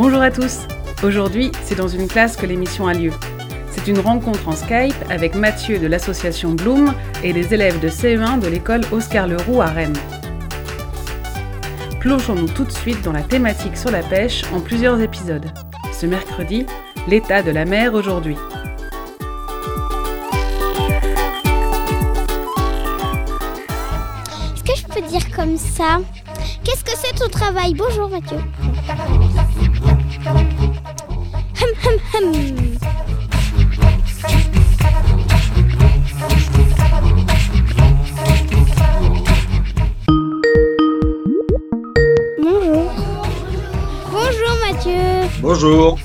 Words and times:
Bonjour 0.00 0.22
à 0.22 0.30
tous. 0.30 0.60
Aujourd'hui, 1.02 1.50
c'est 1.64 1.74
dans 1.74 1.88
une 1.88 2.06
classe 2.06 2.36
que 2.36 2.46
l'émission 2.46 2.86
a 2.86 2.94
lieu. 2.94 3.10
C'est 3.72 3.88
une 3.88 3.98
rencontre 3.98 4.46
en 4.46 4.52
Skype 4.52 4.94
avec 5.10 5.34
Mathieu 5.34 5.80
de 5.80 5.88
l'association 5.88 6.52
Bloom 6.52 6.94
et 7.24 7.32
les 7.32 7.52
élèves 7.52 7.80
de 7.80 7.88
CE1 7.88 8.38
de 8.38 8.46
l'école 8.46 8.82
Oscar 8.92 9.26
Leroux 9.26 9.60
à 9.60 9.66
Rennes. 9.66 9.98
Plongeons-nous 11.98 12.46
tout 12.46 12.62
de 12.62 12.70
suite 12.70 13.02
dans 13.02 13.10
la 13.10 13.22
thématique 13.22 13.76
sur 13.76 13.90
la 13.90 14.04
pêche 14.04 14.44
en 14.54 14.60
plusieurs 14.60 15.00
épisodes. 15.00 15.50
Ce 15.92 16.06
mercredi, 16.06 16.64
l'état 17.08 17.42
de 17.42 17.50
la 17.50 17.64
mer 17.64 17.92
aujourd'hui. 17.94 18.36
Est-ce 24.54 24.62
que 24.62 24.76
je 24.76 24.86
peux 24.94 25.08
dire 25.08 25.28
comme 25.34 25.56
ça? 25.56 25.98
Qu'est-ce 26.62 26.84
que 26.84 26.96
c'est 26.96 27.16
ton 27.18 27.28
travail? 27.28 27.74
Bonjour 27.74 28.08
Mathieu. 28.08 28.38
Hum, 30.26 30.36
hum, 31.84 31.98
hum. 32.12 32.78
Bonjour. 42.36 42.92
Bonjour 44.10 44.54
Mathieu. 44.66 45.28
Bonjour. 45.40 45.98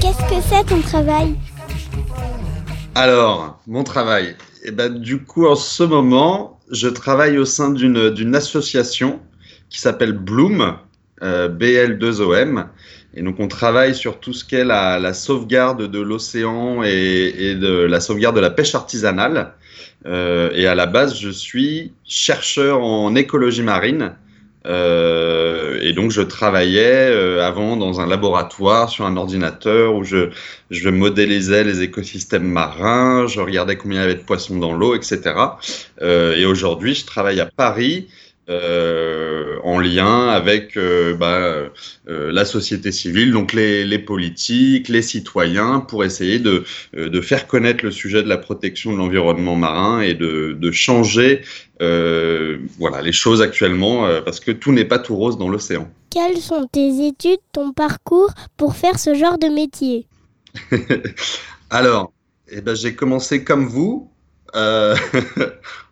Qu'est-ce 0.00 0.24
que 0.28 0.40
c'est 0.48 0.64
ton 0.64 0.80
travail? 0.80 1.36
Alors, 2.96 3.60
mon 3.68 3.84
travail. 3.84 4.36
Eh 4.64 4.72
ben, 4.72 4.98
du 4.98 5.22
coup, 5.22 5.46
en 5.46 5.54
ce 5.54 5.84
moment, 5.84 6.58
je 6.72 6.88
travaille 6.88 7.38
au 7.38 7.44
sein 7.44 7.70
d'une 7.70 8.10
d'une 8.10 8.34
association 8.34 9.20
qui 9.70 9.80
s'appelle 9.80 10.12
Bloom, 10.12 10.76
euh, 11.22 11.48
BL2OM. 11.48 12.66
Et 13.14 13.22
donc, 13.22 13.40
on 13.40 13.48
travaille 13.48 13.94
sur 13.94 14.20
tout 14.20 14.32
ce 14.32 14.44
qu'est 14.44 14.64
la, 14.64 14.98
la 14.98 15.14
sauvegarde 15.14 15.90
de 15.90 16.00
l'océan 16.00 16.82
et, 16.84 17.34
et 17.38 17.54
de 17.54 17.72
la 17.72 18.00
sauvegarde 18.00 18.36
de 18.36 18.40
la 18.40 18.50
pêche 18.50 18.74
artisanale. 18.74 19.54
Euh, 20.06 20.50
et 20.54 20.66
à 20.66 20.74
la 20.74 20.86
base, 20.86 21.18
je 21.18 21.30
suis 21.30 21.92
chercheur 22.04 22.82
en 22.82 23.14
écologie 23.14 23.62
marine. 23.62 24.14
Euh, 24.66 25.78
et 25.80 25.92
donc, 25.92 26.10
je 26.10 26.20
travaillais 26.20 27.08
euh, 27.10 27.46
avant 27.46 27.76
dans 27.76 28.00
un 28.00 28.06
laboratoire 28.06 28.90
sur 28.90 29.06
un 29.06 29.16
ordinateur 29.16 29.94
où 29.94 30.04
je, 30.04 30.28
je 30.70 30.88
modélisais 30.90 31.64
les 31.64 31.82
écosystèmes 31.82 32.46
marins, 32.46 33.26
je 33.26 33.40
regardais 33.40 33.76
combien 33.76 34.00
il 34.00 34.02
y 34.02 34.04
avait 34.04 34.14
de 34.14 34.24
poissons 34.24 34.58
dans 34.58 34.74
l'eau, 34.74 34.94
etc. 34.94 35.20
Euh, 36.02 36.36
et 36.36 36.44
aujourd'hui, 36.44 36.94
je 36.94 37.06
travaille 37.06 37.40
à 37.40 37.46
Paris. 37.46 38.08
Euh, 38.50 39.58
en 39.62 39.78
lien 39.78 40.26
avec 40.26 40.76
euh, 40.76 41.14
bah, 41.14 41.70
euh, 42.08 42.32
la 42.32 42.44
société 42.44 42.90
civile, 42.90 43.30
donc 43.30 43.52
les, 43.52 43.84
les 43.84 44.00
politiques, 44.00 44.88
les 44.88 45.02
citoyens, 45.02 45.78
pour 45.78 46.02
essayer 46.02 46.40
de, 46.40 46.64
de 46.92 47.20
faire 47.20 47.46
connaître 47.46 47.84
le 47.84 47.92
sujet 47.92 48.24
de 48.24 48.28
la 48.28 48.38
protection 48.38 48.92
de 48.92 48.96
l'environnement 48.96 49.54
marin 49.54 50.00
et 50.00 50.14
de, 50.14 50.56
de 50.58 50.70
changer 50.72 51.42
voilà, 51.78 53.00
les 53.02 53.12
choses 53.12 53.40
actuellement, 53.40 54.06
parce 54.24 54.40
que 54.40 54.50
tout 54.50 54.72
n'est 54.72 54.84
pas 54.84 54.98
tout 54.98 55.14
rose 55.16 55.38
dans 55.38 55.48
l'océan. 55.48 55.88
Quelles 56.10 56.38
sont 56.38 56.66
tes 56.70 57.06
études, 57.06 57.38
ton 57.52 57.72
parcours 57.72 58.32
pour 58.56 58.76
faire 58.76 58.98
ce 58.98 59.14
genre 59.14 59.38
de 59.38 59.46
métier? 59.46 60.06
Alors, 61.70 62.12
eh 62.50 62.60
ben, 62.60 62.74
j'ai 62.74 62.94
commencé 62.94 63.44
comme 63.44 63.66
vous, 63.66 64.10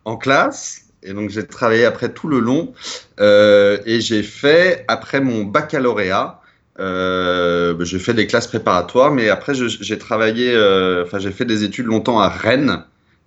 en 0.04 0.16
classe, 0.16 0.87
et 1.02 1.12
donc 1.12 1.30
j'ai 1.30 1.46
travaillé 1.46 1.84
après 1.84 2.12
tout 2.12 2.28
le 2.28 2.38
long, 2.40 2.72
euh, 3.20 3.78
et 3.86 4.00
j'ai 4.00 4.22
fait, 4.22 4.84
après 4.88 5.20
mon 5.20 5.44
baccalauréat, 5.44 6.40
euh, 6.80 7.74
ben, 7.74 7.84
j'ai 7.84 7.98
fait 7.98 8.14
des 8.14 8.26
classes 8.26 8.46
préparatoires, 8.46 9.10
mais 9.12 9.28
après 9.28 9.54
j'ai 9.54 9.98
travaillé, 9.98 10.52
euh, 10.54 11.04
enfin 11.04 11.18
j'ai 11.18 11.32
fait 11.32 11.44
des 11.44 11.64
études 11.64 11.86
longtemps 11.86 12.20
à 12.20 12.28
Rennes, 12.28 12.84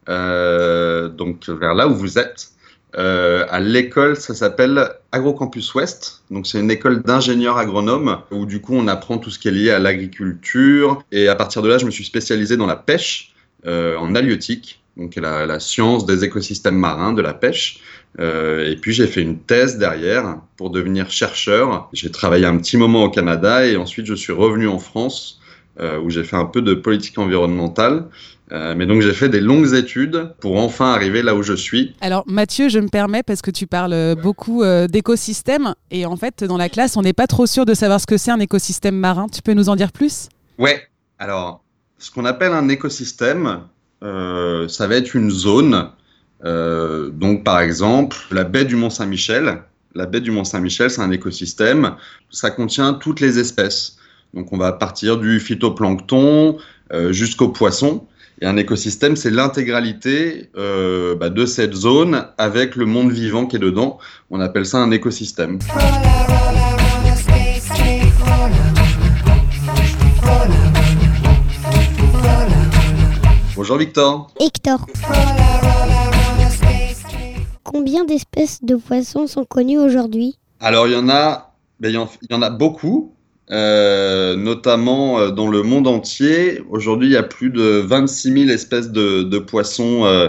euh, 0.10 1.10
donc 1.10 1.50
vers 1.50 1.74
là 1.74 1.88
où 1.88 1.96
vous 1.96 2.18
êtes. 2.18 2.50
À 2.94 3.60
l'école, 3.60 4.18
ça 4.18 4.36
s'appelle 4.36 4.90
Agrocampus 5.14 5.74
Ouest. 5.76 6.24
Donc, 6.30 6.46
c'est 6.46 6.60
une 6.60 6.70
école 6.70 7.02
d'ingénieurs 7.02 7.58
agronomes 7.58 8.20
où, 8.32 8.46
du 8.46 8.60
coup, 8.60 8.76
on 8.76 8.86
apprend 8.90 9.18
tout 9.18 9.30
ce 9.30 9.40
qui 9.40 9.48
est 9.48 9.52
lié 9.52 9.72
à 9.72 9.80
l'agriculture. 9.80 11.02
Et 11.14 11.30
à 11.30 11.36
partir 11.36 11.62
de 11.62 11.70
là, 11.70 11.78
je 11.78 11.86
me 11.86 11.92
suis 11.92 12.04
spécialisé 12.04 12.58
dans 12.58 12.66
la 12.66 12.76
pêche, 12.76 13.34
en 13.66 14.14
halieutique, 14.14 14.81
donc 14.98 15.16
la, 15.16 15.46
la 15.46 15.60
science 15.60 16.06
des 16.06 16.24
écosystèmes 16.24 16.78
marins, 16.78 17.14
de 17.14 17.22
la 17.22 17.34
pêche. 17.34 17.80
Euh, 18.20 18.70
et 18.70 18.76
puis, 18.76 18.92
j'ai 18.94 19.08
fait 19.08 19.22
une 19.22 19.40
thèse 19.40 19.78
derrière 19.78 20.38
pour 20.58 20.70
devenir 20.70 21.12
chercheur. 21.12 21.90
J'ai 21.94 22.12
travaillé 22.12 22.46
un 22.46 22.58
petit 22.58 22.78
moment 22.78 23.04
au 23.06 23.10
Canada 23.10 23.66
et 23.66 23.78
ensuite, 23.78 24.06
je 24.06 24.16
suis 24.16 24.34
revenu 24.34 24.68
en 24.68 24.80
France 24.80 25.40
euh, 25.80 26.00
où 26.02 26.10
j'ai 26.10 26.24
fait 26.24 26.36
un 26.36 26.46
peu 26.46 26.62
de 26.62 26.74
politique 26.74 27.18
environnementale. 27.18 28.08
Euh, 28.52 28.76
mais 28.76 28.86
donc, 28.86 29.02
j'ai 29.02 29.14
fait 29.14 29.30
des 29.30 29.40
longues 29.40 29.74
études 29.74 30.34
pour 30.42 30.58
enfin 30.58 30.92
arriver 30.92 31.24
là 31.24 31.36
où 31.36 31.42
je 31.42 31.54
suis. 31.54 31.96
Alors 32.02 32.26
Mathieu, 32.28 32.68
je 32.68 32.80
me 32.80 32.90
permets 32.90 33.24
parce 33.24 33.42
que 33.42 33.52
tu 33.52 33.66
parles 33.66 34.16
beaucoup 34.22 34.62
euh, 34.62 34.88
d'écosystèmes 34.88 35.74
et 35.90 36.06
en 36.06 36.18
fait 36.18 36.44
dans 36.44 36.58
la 36.58 36.68
classe 36.68 36.98
on 36.98 37.02
n'est 37.02 37.14
pas 37.14 37.28
trop 37.28 37.46
sûr 37.46 37.66
de 37.66 37.74
savoir 37.74 38.02
ce 38.02 38.08
que 38.08 38.18
c'est 38.18 38.32
un 38.32 38.42
écosystème 38.42 38.98
marin. 38.98 39.28
Tu 39.30 39.42
peux 39.42 39.54
nous 39.54 39.70
en 39.70 39.78
dire 39.78 39.94
plus? 39.94 40.28
Ouais, 40.58 40.82
alors, 41.18 41.64
ce 41.98 42.12
qu'on 42.12 42.26
appelle 42.26 42.52
un 42.52 42.68
écosystème, 42.68 43.62
ça 44.02 44.88
va 44.88 44.96
être 44.96 45.16
une 45.16 45.30
zone. 45.30 45.92
Euh, 46.44 47.10
donc, 47.10 47.44
par 47.44 47.60
exemple, 47.60 48.18
la 48.32 48.44
baie 48.44 48.66
du 48.66 48.76
Mont-Saint-Michel. 48.76 49.62
La 49.94 50.06
baie 50.06 50.22
du 50.22 50.32
Mont-Saint-Michel, 50.32 50.90
c'est 50.90 51.02
un 51.02 51.12
écosystème. 51.12 51.96
Ça 52.30 52.50
contient 52.50 52.94
toutes 52.94 53.20
les 53.20 53.40
espèces. 53.40 53.98
Donc, 54.34 54.54
on 54.54 54.58
va 54.58 54.72
partir 54.72 55.18
du 55.18 55.40
phytoplancton 55.40 56.58
euh, 56.94 57.12
jusqu'aux 57.12 57.50
poissons. 57.50 58.08
Et 58.42 58.48
un 58.48 58.58
écosystème, 58.58 59.16
c'est 59.16 59.30
l'intégralité 59.30 60.50
euh, 60.58 61.16
bah, 61.16 61.30
de 61.30 61.46
cette 61.46 61.76
zone 61.76 62.26
avec 62.38 62.76
le 62.76 62.86
monde 62.86 63.12
vivant 63.12 63.46
qui 63.46 63.58
est 63.58 63.60
dedans. 63.60 64.00
On 64.32 64.40
appelle 64.40 64.66
ça 64.66 64.80
un 64.80 64.92
écosystème. 64.92 65.60
Bonjour 73.72 73.86
Victor. 73.88 74.28
Hector. 74.38 74.86
Combien 77.64 78.04
d'espèces 78.04 78.62
de 78.66 78.76
poissons 78.76 79.28
sont 79.28 79.46
connues 79.46 79.78
aujourd'hui? 79.80 80.38
Alors, 80.60 80.88
il 80.88 80.94
y 80.94 80.98
en 80.98 81.08
a, 81.08 81.54
ben, 81.80 81.88
il 81.88 81.94
y 81.94 81.98
en, 81.98 82.10
il 82.22 82.28
y 82.30 82.36
en 82.36 82.42
a 82.42 82.50
beaucoup, 82.50 83.16
euh, 83.50 84.36
notamment 84.36 85.20
euh, 85.20 85.32
dans 85.32 85.48
le 85.48 85.64
monde 85.64 85.88
entier. 85.88 86.62
Aujourd'hui, 86.70 87.08
il 87.08 87.14
y 87.14 87.16
a 87.16 87.24
plus 87.24 87.50
de 87.50 87.80
26 87.80 88.34
000 88.44 88.50
espèces 88.50 88.92
de, 88.92 89.24
de 89.24 89.40
poissons 89.40 90.04
euh, 90.04 90.28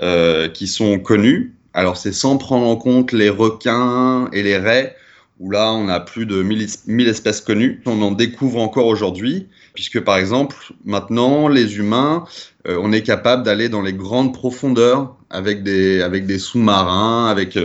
euh, 0.00 0.48
qui 0.48 0.68
sont 0.68 1.00
connues. 1.00 1.56
Alors, 1.72 1.96
c'est 1.96 2.12
sans 2.12 2.36
prendre 2.38 2.68
en 2.68 2.76
compte 2.76 3.10
les 3.10 3.28
requins 3.28 4.28
et 4.32 4.44
les 4.44 4.56
raies, 4.56 4.94
où 5.40 5.50
là, 5.50 5.72
on 5.72 5.88
a 5.88 5.98
plus 5.98 6.26
de 6.26 6.44
1000, 6.44 6.62
es- 6.62 6.86
1000 6.86 7.08
espèces 7.08 7.40
connues. 7.40 7.82
On 7.86 8.00
en 8.02 8.12
découvre 8.12 8.60
encore 8.60 8.86
aujourd'hui, 8.86 9.48
puisque 9.74 10.00
par 10.00 10.16
exemple, 10.16 10.56
maintenant, 10.84 11.48
les 11.48 11.76
humains, 11.76 12.24
euh, 12.66 12.78
on 12.80 12.92
est 12.92 13.02
capable 13.02 13.42
d'aller 13.42 13.68
dans 13.68 13.82
les 13.82 13.92
grandes 13.92 14.32
profondeurs 14.32 15.16
avec 15.30 15.64
des, 15.64 16.00
avec 16.00 16.26
des 16.26 16.38
sous-marins, 16.38 17.26
avec 17.26 17.58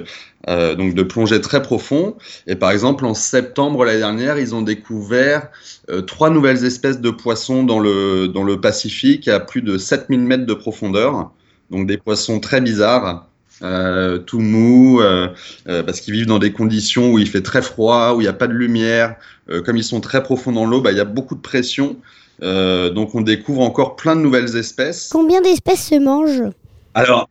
euh, 0.50 0.76
donc 0.76 0.96
de 0.96 1.04
plonger 1.04 1.40
très 1.40 1.62
profond. 1.62 2.18
Et 2.48 2.56
par 2.56 2.72
exemple, 2.72 3.06
en 3.06 3.14
septembre 3.14 3.86
l'année 3.86 4.00
dernière, 4.00 4.40
ils 4.40 4.56
ont 4.56 4.64
découvert 4.64 5.50
euh, 5.90 6.02
trois 6.02 6.32
nouvelles 6.32 6.66
espèces 6.66 7.00
de 7.00 7.12
poissons 7.12 7.64
dans 7.64 7.80
le, 7.80 8.28
dans 8.28 8.44
le 8.44 8.60
Pacifique 8.60 9.28
à 9.28 9.40
plus 9.40 9.62
de 9.62 9.78
7000 9.78 10.20
mètres 10.22 10.46
de 10.48 10.54
profondeur. 10.56 11.32
Donc 11.70 11.86
des 11.86 11.98
poissons 11.98 12.40
très 12.40 12.62
bizarres, 12.62 13.29
euh, 13.62 14.18
tout 14.18 14.40
mous, 14.40 15.02
euh, 15.02 15.28
euh, 15.68 15.84
parce 15.84 16.02
qu'ils 16.02 16.14
vivent 16.14 16.28
dans 16.28 16.40
des 16.40 16.52
conditions 16.52 17.12
où 17.12 17.20
il 17.20 17.30
fait 17.30 17.42
très 17.42 17.62
froid, 17.62 18.14
où 18.14 18.22
il 18.22 18.24
n'y 18.24 18.30
a 18.30 18.34
pas 18.34 18.48
de 18.48 18.54
lumière. 18.54 19.16
Euh, 19.50 19.62
comme 19.62 19.78
ils 19.78 19.84
sont 19.84 20.02
très 20.02 20.24
profonds 20.24 20.52
dans 20.52 20.66
l'eau, 20.66 20.82
bah, 20.82 20.92
il 20.92 20.98
y 20.98 21.02
a 21.02 21.06
beaucoup 21.06 21.36
de 21.36 21.42
pression. 21.42 21.98
Donc 22.42 23.16
on 23.16 23.22
découvre 23.22 23.60
encore 23.62 23.98
plein 23.98 24.16
de 24.16 24.22
nouvelles 24.22 24.56
espèces. 24.56 25.10
Combien 25.12 25.42
d'espèces 25.42 25.88
se 25.88 25.96
mangent? 25.96 26.50
Alors, 26.94 27.28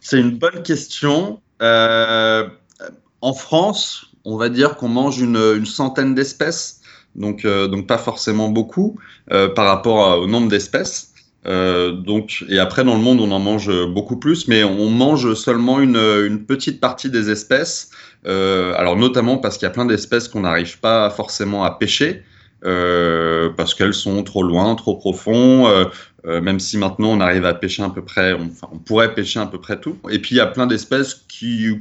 c'est 0.00 0.20
une 0.20 0.30
bonne 0.30 0.62
question. 0.62 1.40
En 1.60 3.32
France, 3.32 4.06
on 4.24 4.36
va 4.36 4.48
dire 4.50 4.76
qu'on 4.76 4.86
mange 4.88 5.18
une, 5.20 5.54
une 5.56 5.66
centaine 5.66 6.14
d'espèces, 6.14 6.82
donc, 7.16 7.44
donc 7.44 7.88
pas 7.88 7.98
forcément 7.98 8.48
beaucoup 8.48 8.96
par 9.28 9.66
rapport 9.66 10.20
au 10.20 10.28
nombre 10.28 10.46
d'espèces. 10.46 11.13
Euh, 11.46 11.92
donc, 11.92 12.44
et 12.48 12.58
après, 12.58 12.84
dans 12.84 12.94
le 12.94 13.02
monde, 13.02 13.20
on 13.20 13.30
en 13.30 13.38
mange 13.38 13.70
beaucoup 13.86 14.16
plus, 14.16 14.48
mais 14.48 14.64
on 14.64 14.88
mange 14.88 15.34
seulement 15.34 15.80
une, 15.80 15.96
une 15.96 16.44
petite 16.44 16.80
partie 16.80 17.10
des 17.10 17.30
espèces. 17.30 17.90
Euh, 18.26 18.72
alors, 18.76 18.96
notamment 18.96 19.36
parce 19.38 19.58
qu'il 19.58 19.66
y 19.66 19.70
a 19.70 19.72
plein 19.72 19.84
d'espèces 19.84 20.28
qu'on 20.28 20.40
n'arrive 20.40 20.80
pas 20.80 21.10
forcément 21.10 21.64
à 21.64 21.70
pêcher, 21.72 22.22
euh, 22.64 23.50
parce 23.56 23.74
qu'elles 23.74 23.92
sont 23.94 24.22
trop 24.22 24.42
loin, 24.42 24.74
trop 24.74 24.96
profond. 24.96 25.68
euh, 25.68 25.84
euh, 26.26 26.40
même 26.40 26.58
si 26.58 26.78
maintenant 26.78 27.08
on 27.08 27.20
arrive 27.20 27.44
à 27.44 27.52
pêcher 27.52 27.82
à 27.82 27.90
peu 27.90 28.02
près, 28.02 28.32
on, 28.32 28.46
enfin, 28.46 28.68
on 28.72 28.78
pourrait 28.78 29.12
pêcher 29.12 29.40
à 29.40 29.46
peu 29.46 29.60
près 29.60 29.78
tout. 29.78 29.98
Et 30.10 30.18
puis 30.18 30.36
il 30.36 30.38
y 30.38 30.40
a 30.40 30.46
plein 30.46 30.66
d'espèces 30.66 31.26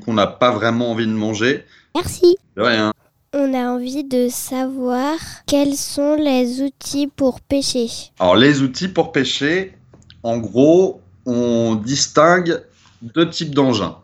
qu'on 0.03 0.13
n'a 0.13 0.27
pas 0.27 0.51
vraiment 0.51 0.91
envie 0.91 1.07
de 1.07 1.13
manger. 1.13 1.63
Merci. 1.95 2.35
De 2.57 2.61
rien. 2.61 2.91
On 3.35 3.55
a 3.55 3.71
envie 3.71 4.03
de 4.03 4.27
savoir 4.29 5.17
quels 5.47 5.73
sont 5.73 6.13
les 6.13 6.61
outils 6.61 7.07
pour 7.07 7.41
pêcher. 7.41 7.87
Alors 8.19 8.35
les 8.35 8.61
outils 8.61 8.87
pour 8.87 9.11
pêcher, 9.11 9.73
en 10.21 10.37
gros, 10.37 11.01
on 11.25 11.73
distingue 11.73 12.61
deux 13.01 13.27
types 13.27 13.55
d'engins. 13.55 13.97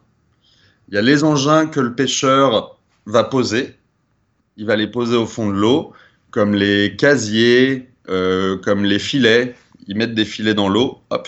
Il 0.88 0.96
y 0.96 0.98
a 0.98 1.04
les 1.04 1.24
engins 1.24 1.68
que 1.68 1.80
le 1.80 1.94
pêcheur 1.94 2.80
va 3.06 3.24
poser. 3.24 3.76
Il 4.58 4.66
va 4.66 4.76
les 4.76 4.88
poser 4.88 5.16
au 5.16 5.28
fond 5.28 5.48
de 5.48 5.54
l'eau, 5.54 5.94
comme 6.32 6.56
les 6.56 6.96
casiers, 6.96 7.88
euh, 8.10 8.58
comme 8.58 8.84
les 8.84 8.98
filets. 8.98 9.56
Ils 9.88 9.96
mettent 9.96 10.16
des 10.16 10.26
filets 10.26 10.56
dans 10.56 10.70
l'eau, 10.70 11.02
hop, 11.12 11.28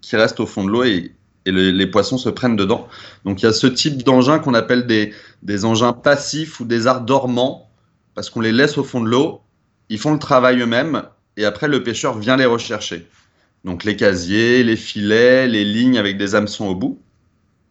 qui 0.00 0.16
restent 0.16 0.40
au 0.40 0.46
fond 0.46 0.64
de 0.64 0.70
l'eau 0.70 0.84
et, 0.84 1.12
et 1.46 1.52
le- 1.52 1.70
les 1.70 1.86
poissons 1.86 2.18
se 2.18 2.28
prennent 2.28 2.56
dedans. 2.56 2.88
Donc 3.24 3.42
il 3.42 3.46
y 3.46 3.48
a 3.48 3.52
ce 3.52 3.66
type 3.66 4.02
d'engin 4.02 4.38
qu'on 4.38 4.54
appelle 4.54 4.86
des, 4.86 5.12
des 5.42 5.64
engins 5.64 5.92
passifs 5.92 6.60
ou 6.60 6.64
des 6.64 6.86
arts 6.86 7.02
dormants, 7.02 7.68
parce 8.14 8.30
qu'on 8.30 8.40
les 8.40 8.52
laisse 8.52 8.78
au 8.78 8.84
fond 8.84 9.00
de 9.00 9.08
l'eau, 9.08 9.40
ils 9.88 9.98
font 9.98 10.12
le 10.12 10.18
travail 10.18 10.60
eux-mêmes, 10.60 11.02
et 11.36 11.44
après 11.44 11.68
le 11.68 11.82
pêcheur 11.82 12.18
vient 12.18 12.36
les 12.36 12.44
rechercher. 12.44 13.06
Donc 13.64 13.84
les 13.84 13.96
casiers, 13.96 14.62
les 14.62 14.76
filets, 14.76 15.48
les 15.48 15.64
lignes 15.64 15.98
avec 15.98 16.16
des 16.16 16.34
hameçons 16.34 16.66
au 16.66 16.74
bout. 16.74 17.00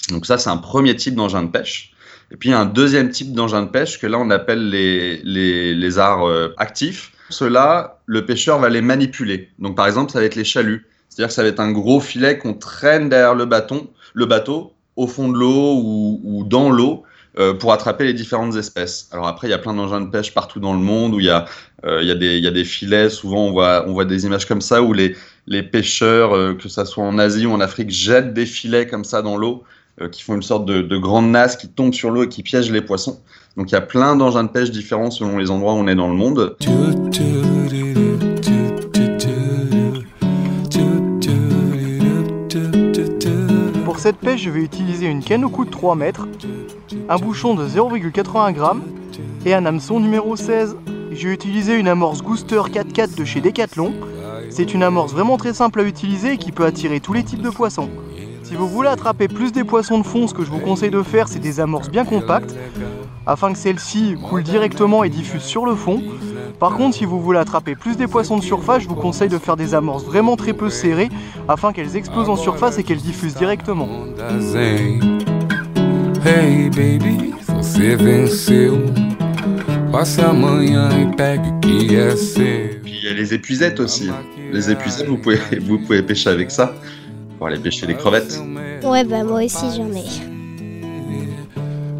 Donc 0.10 0.25
ça, 0.25 0.38
c'est 0.38 0.50
un 0.50 0.58
premier 0.58 0.96
type 0.96 1.16
d'engin 1.16 1.44
de 1.44 1.50
pêche. 1.50 1.94
Et 2.31 2.36
puis 2.36 2.52
un 2.52 2.66
deuxième 2.66 3.10
type 3.10 3.31
d'engin 3.34 3.62
de 3.62 3.70
pêche 3.70 4.00
que 4.00 4.08
là, 4.08 4.18
on 4.18 4.30
appelle 4.31 4.70
les, 4.70 5.22
les, 5.24 5.74
les 5.75 6.00
arts 6.00 6.28
euh, 6.28 6.54
actifs. 6.58 7.12
Ceux-là, 7.30 8.02
le 8.06 8.25
pêcheur 8.25 8.60
va 8.60 8.70
les 8.70 8.81
manipuler. 8.81 9.50
Donc 9.60 9.78
par 9.78 9.86
exemple, 9.86 10.12
ça 10.12 10.20
va 10.20 10.25
être 10.25 10.36
les 10.36 10.44
chaluts. 10.44 10.88
C'est-à-dire 11.13 11.27
que 11.27 11.36
ça 11.36 11.44
va 11.44 11.50
être 11.50 11.60
un 11.60 11.71
gros 11.71 12.00
filet 12.00 12.39
qu'on 12.39 12.56
traîne 12.56 13.07
derrière 13.07 13.36
le, 13.36 13.45
bâton, 13.45 13.88
le 14.15 14.25
bateau, 14.25 14.74
au 14.95 15.06
fond 15.06 15.30
de 15.30 15.38
l'eau 15.38 15.80
ou, 16.24 16.44
dans 16.44 16.71
l'eau, 16.71 17.04
euh, 17.38 17.54
pour 17.54 17.71
attraper 17.71 18.06
les 18.06 18.13
différentes 18.13 18.56
espèces. 18.56 19.10
Alors 19.12 19.27
après, 19.27 19.48
il 19.48 19.51
y 19.51 19.54
a 19.54 19.60
plein 19.60 19.75
d'engins 19.75 20.01
de 20.01 20.10
pêche 20.10 20.33
partout 20.33 20.60
dans 20.60 20.74
le 20.74 20.80
monde 20.80 21.13
où 21.13 21.19
il 21.19 21.27
y 21.27 21.30
a, 21.30 21.45
euh, 21.86 22.15
des, 22.15 22.63
filets. 22.63 23.12
Souvent, 23.12 23.45
on 23.45 23.51
voit, 23.51 24.06
des 24.06 24.25
images 24.25 24.45
comme 24.48 24.62
ça 24.62 24.81
où 24.81 24.92
les, 24.92 25.15
pêcheurs, 25.62 26.36
euh, 26.36 26.56
que 26.56 26.68
ça 26.68 26.83
soit 26.83 27.04
en 27.04 27.19
Asie 27.19 27.45
ou 27.45 27.51
en 27.51 27.62
Afrique, 27.62 27.92
jettent 27.92 28.33
des 28.33 28.48
filets 28.48 28.88
comme 28.88 29.04
ça 29.04 29.21
dans 29.21 29.38
l'eau, 29.38 29.63
qui 30.12 30.24
font 30.24 30.33
une 30.33 30.42
sorte 30.42 30.65
de, 30.65 30.81
de 30.81 30.98
grande 30.98 31.30
nasse 31.30 31.56
qui 31.56 31.68
tombe 31.68 31.94
sur 31.94 32.10
l'eau 32.10 32.24
et 32.24 32.27
qui 32.27 32.42
piège 32.42 32.71
les 32.71 32.81
poissons. 32.81 33.21
Donc 33.56 33.69
il 33.69 33.74
y 33.74 33.77
a 33.77 33.81
plein 33.81 34.15
d'engins 34.15 34.45
de 34.45 34.50
pêche 34.50 34.71
différents 34.71 35.12
selon 35.12 35.38
les 35.38 35.51
endroits 35.51 35.74
où 35.74 35.77
on 35.77 35.88
est 35.88 35.94
dans 35.94 36.07
le 36.07 36.15
monde. 36.15 36.56
Cette 44.03 44.17
pêche, 44.17 44.41
je 44.41 44.50
vais 44.50 44.59
utiliser 44.59 45.05
une 45.05 45.23
canne 45.23 45.45
au 45.45 45.50
cou 45.50 45.63
de 45.63 45.69
3 45.69 45.95
mètres, 45.95 46.27
un 47.07 47.15
bouchon 47.15 47.55
de 47.55 47.65
0,81 47.65 48.53
g 48.53 48.61
et 49.45 49.53
un 49.53 49.65
hameçon 49.65 50.01
numéro 50.01 50.35
16. 50.35 50.75
J'ai 51.13 51.31
utilisé 51.31 51.79
une 51.79 51.88
amorce 51.88 52.21
Gooster 52.21 52.57
4x4 52.57 53.15
de 53.15 53.23
chez 53.23 53.39
Decathlon. 53.39 53.94
C'est 54.50 54.73
une 54.73 54.83
amorce 54.83 55.13
vraiment 55.13 55.38
très 55.38 55.53
simple 55.53 55.79
à 55.79 55.83
utiliser 55.83 56.33
et 56.33 56.38
qui 56.38 56.51
peut 56.51 56.65
attirer 56.65 57.00
tous 57.00 57.13
les 57.13 57.23
types 57.23 57.41
de 57.41 57.50
poissons. 57.50 57.89
Si 58.44 58.55
vous 58.55 58.67
voulez 58.67 58.89
attraper 58.89 59.29
plus 59.29 59.53
des 59.53 59.63
poissons 59.63 60.00
de 60.00 60.05
fond, 60.05 60.27
ce 60.27 60.33
que 60.33 60.44
je 60.44 60.51
vous 60.51 60.59
conseille 60.59 60.91
de 60.91 61.01
faire, 61.01 61.29
c'est 61.29 61.39
des 61.39 61.61
amorces 61.61 61.89
bien 61.89 62.03
compactes, 62.03 62.53
afin 63.25 63.53
que 63.53 63.57
celles-ci 63.57 64.17
coulent 64.21 64.44
directement 64.44 65.05
et 65.05 65.09
diffusent 65.09 65.44
sur 65.44 65.65
le 65.65 65.75
fond. 65.75 66.03
Par 66.59 66.75
contre, 66.77 66.95
si 66.95 67.05
vous 67.05 67.21
voulez 67.21 67.39
attraper 67.39 67.75
plus 67.75 67.97
des 67.97 68.07
poissons 68.07 68.38
de 68.38 68.44
surface, 68.44 68.83
je 68.83 68.88
vous 68.88 68.95
conseille 68.95 69.29
de 69.29 69.38
faire 69.38 69.57
des 69.57 69.73
amorces 69.73 70.05
vraiment 70.05 70.35
très 70.35 70.53
peu 70.53 70.69
serrées, 70.69 71.09
afin 71.47 71.73
qu'elles 71.73 71.95
explosent 71.97 72.29
en 72.29 72.35
surface 72.35 72.77
et 72.77 72.83
qu'elles 72.83 73.01
diffusent 73.01 73.35
directement. 73.35 73.89
Hey 76.25 76.69
baby, 76.69 77.33
você 77.47 77.95
venceu. 77.95 78.85
Passe 79.91 80.17
amanhã 80.19 80.89
e 80.89 81.15
pegue 81.15 81.47
o 81.50 81.59
que 81.59 81.95
é 81.95 82.15
seu. 82.15 82.79
Puis 82.81 83.00
il 83.03 83.03
y 83.03 83.11
a 83.11 83.13
les 83.13 83.33
épuisettes 83.33 83.79
aussi. 83.79 84.09
Les 84.51 84.71
épuisettes, 84.71 85.07
vous 85.07 85.17
pouvez, 85.17 85.38
vous 85.61 85.77
pouvez 85.79 86.01
pêcher 86.01 86.29
avec 86.29 86.50
ça 86.50 86.73
pour 87.38 87.47
aller 87.47 87.59
pêcher 87.59 87.85
les 87.85 87.95
crevettes. 87.95 88.41
Ouais, 88.83 89.03
bah 89.03 89.23
moi 89.23 89.44
aussi 89.44 89.65
j'en 89.75 89.91
ai. 89.91 90.05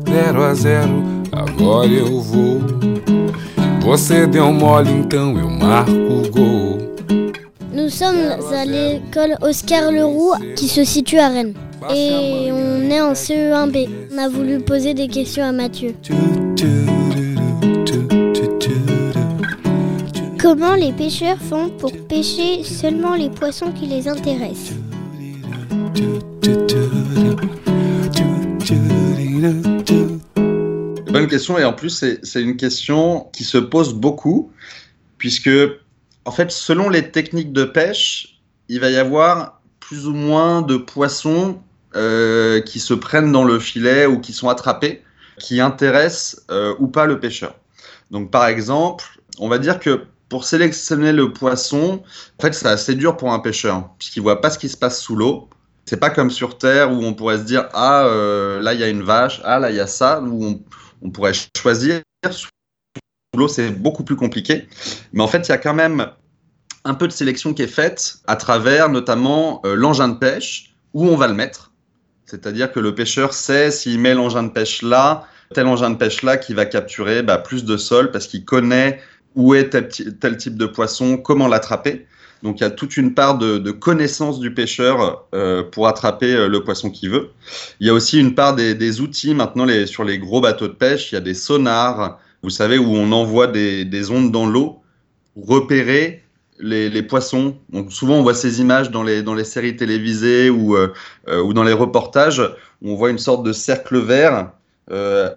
Zero 0.07 0.41
a 0.44 0.53
zero, 0.55 1.03
agora 1.31 1.85
eu 1.85 2.00
vou. 2.00 2.61
Nous 7.74 7.89
sommes 7.89 8.15
à 8.53 8.63
l'école 8.63 9.35
Oscar 9.41 9.91
Leroux 9.91 10.33
qui 10.56 10.69
se 10.69 10.85
situe 10.85 11.18
à 11.18 11.27
Rennes. 11.27 11.53
Et 11.94 12.50
on 12.50 12.89
est 12.89 13.01
en 13.01 13.12
CE1B. 13.12 13.89
On 14.13 14.18
a 14.19 14.30
voulu 14.30 14.59
poser 14.59 14.94
des 14.94 15.09
questions 15.09 15.44
à 15.44 15.51
Mathieu. 15.51 15.94
Comment 20.39 20.75
les 20.75 20.94
pêcheurs 20.94 21.38
font 21.38 21.69
pour 21.77 21.91
pêcher 22.07 22.63
seulement 22.63 23.15
les 23.15 23.29
poissons 23.29 23.74
qui 23.74 23.88
les 23.88 24.07
intéressent? 24.07 24.77
Bonne 31.24 31.30
question 31.30 31.58
et 31.58 31.64
en 31.64 31.72
plus 31.72 32.04
c'est 32.22 32.42
une 32.42 32.58
question 32.58 33.30
qui 33.31 33.46
se 33.46 33.58
pose 33.58 33.94
beaucoup 33.94 34.52
puisque 35.18 35.50
en 36.25 36.31
fait 36.31 36.52
selon 36.52 36.90
les 36.90 37.12
techniques 37.12 37.54
de 37.54 37.64
pêche 37.64 38.42
il 38.68 38.81
va 38.81 38.90
y 38.90 38.98
avoir 38.98 39.62
plus 39.80 40.06
ou 40.06 40.14
moins 40.14 40.62
de 40.62 40.75
poissons 40.75 41.62
euh, 41.96 42.60
qui 42.60 42.81
se 42.81 42.94
prennent 42.94 43.31
dans 43.31 43.46
le 43.46 43.58
filet 43.58 44.06
ou 44.06 44.20
qui 44.20 44.34
sont 44.34 44.50
attrapés 44.50 45.02
qui 45.39 45.62
intéressent 45.62 46.42
euh, 46.51 46.75
ou 46.80 46.88
pas 46.88 47.06
le 47.06 47.22
pêcheur. 47.22 47.56
Donc 48.12 48.30
par 48.30 48.48
exemple 48.48 49.06
on 49.39 49.48
va 49.48 49.60
dire 49.60 49.80
que 49.80 50.03
pour 50.27 50.44
sélectionner 50.44 51.13
le 51.13 51.32
poisson 51.32 52.03
en 52.38 52.42
fait 52.42 52.53
c'est 52.53 52.68
assez 52.68 52.96
dur 52.96 53.15
pour 53.15 53.32
un 53.32 53.39
pêcheur 53.39 53.92
puisqu'il 53.98 54.24
voit 54.24 54.42
pas 54.42 54.50
ce 54.50 54.60
qui 54.60 54.68
se 54.68 54.75
passe 54.75 55.01
sous 55.01 55.15
l'eau. 55.15 55.48
C'est 55.86 56.01
pas 56.01 56.10
comme 56.10 56.32
sur 56.32 56.58
Terre 56.58 56.92
où 56.92 57.01
on 57.01 57.13
pourrait 57.13 57.38
se 57.38 57.44
dire 57.44 57.70
ah 57.72 58.08
euh, 58.08 58.62
là 58.62 58.74
il 58.74 58.82
y 58.82 58.84
a 58.84 58.89
une 58.89 59.03
vache, 59.03 59.39
ah 59.46 59.60
là 59.60 59.70
il 59.70 59.77
y 59.77 59.80
a 59.80 59.88
ça, 59.88 60.20
où 60.22 60.46
on, 60.46 60.60
on 61.03 61.12
pourrait 61.12 61.33
choisir. 61.55 62.01
Sous 62.31 62.48
l'eau, 63.36 63.48
c'est 63.48 63.69
beaucoup 63.69 64.03
plus 64.03 64.15
compliqué. 64.15 64.67
Mais 65.12 65.22
en 65.22 65.27
fait, 65.27 65.48
il 65.48 65.50
y 65.50 65.53
a 65.53 65.57
quand 65.57 65.74
même 65.74 66.07
un 66.86 66.93
peu 66.93 67.07
de 67.07 67.13
sélection 67.13 67.53
qui 67.53 67.62
est 67.62 67.67
faite 67.67 68.17
à 68.27 68.36
travers 68.36 68.89
notamment 68.89 69.62
euh, 69.65 69.75
l'engin 69.75 70.10
de 70.10 70.17
pêche, 70.17 70.74
où 70.93 71.07
on 71.07 71.15
va 71.15 71.27
le 71.27 71.33
mettre. 71.33 71.72
C'est-à-dire 72.25 72.72
que 72.72 72.79
le 72.79 72.95
pêcheur 72.95 73.33
sait 73.33 73.72
s'il 73.72 74.00
met 74.00 74.13
l'engin 74.13 74.43
de 74.43 74.50
pêche 74.50 74.81
là, 74.81 75.27
tel 75.53 75.67
engin 75.67 75.91
de 75.91 75.98
pêche 75.98 76.24
là, 76.24 76.38
qui 76.38 76.53
va 76.53 76.65
capturer 76.65 77.22
bah, 77.22 77.38
plus 77.38 77.65
de 77.65 77.77
sol 77.77 78.12
parce 78.12 78.27
qu'il 78.27 78.45
connaît 78.45 79.00
où 79.36 79.55
est 79.55 79.69
tel, 79.69 80.38
type 80.38 80.57
de 80.57 80.65
poisson, 80.65 81.17
comment 81.17 81.48
l'attraper. 81.48 82.07
Donc 82.43 82.59
il 82.59 82.63
y 82.63 82.67
a 82.67 82.69
toute 82.69 82.97
une 82.97 83.13
part 83.13 83.38
de, 83.38 83.57
de 83.57 83.71
connaissance 83.71 84.39
du 84.39 84.53
pêcheur 84.53 85.25
euh, 85.33 85.63
pour 85.63 85.88
attraper 85.88 86.33
euh, 86.33 86.50
le 86.50 86.62
poisson 86.62 86.89
qu'il 86.91 87.09
veut. 87.09 87.29
Il 87.79 87.88
y 87.88 87.89
a 87.89 87.93
aussi 87.93 88.19
une 88.19 88.35
part 88.35 88.53
des, 88.53 89.01
outils. 89.01 89.33
Maintenant, 89.33 89.65
sur 89.85 90.03
les 90.03 90.19
gros 90.19 90.41
bateaux 90.41 90.67
de 90.67 90.73
pêche, 90.73 91.12
il 91.12 91.15
y 91.15 91.17
a 91.17 91.21
des 91.21 91.33
sonars, 91.33 92.19
vous 92.43 92.50
savez, 92.50 92.77
où 92.77 92.93
on 92.93 93.13
envoie 93.13 93.47
des, 93.47 93.85
des 93.85 94.12
ondes 94.12 94.31
dans 94.31 94.45
l'eau 94.45 94.81
pour 95.33 95.47
repérer 95.47 96.21
les, 96.59 97.01
poissons. 97.03 97.55
Donc, 97.69 97.93
souvent, 97.93 98.15
on 98.15 98.23
voit 98.23 98.33
ces 98.33 98.59
images 98.59 98.91
dans 98.91 99.03
les, 99.03 99.43
séries 99.45 99.77
télévisées 99.77 100.50
ou, 100.50 100.75
euh, 100.75 100.89
ou 101.27 101.53
dans 101.53 101.63
les 101.63 101.73
reportages. 101.73 102.41
On 102.81 102.95
voit 102.95 103.09
une 103.09 103.17
sorte 103.17 103.43
de 103.43 103.53
cercle 103.53 103.97
vert 104.00 104.51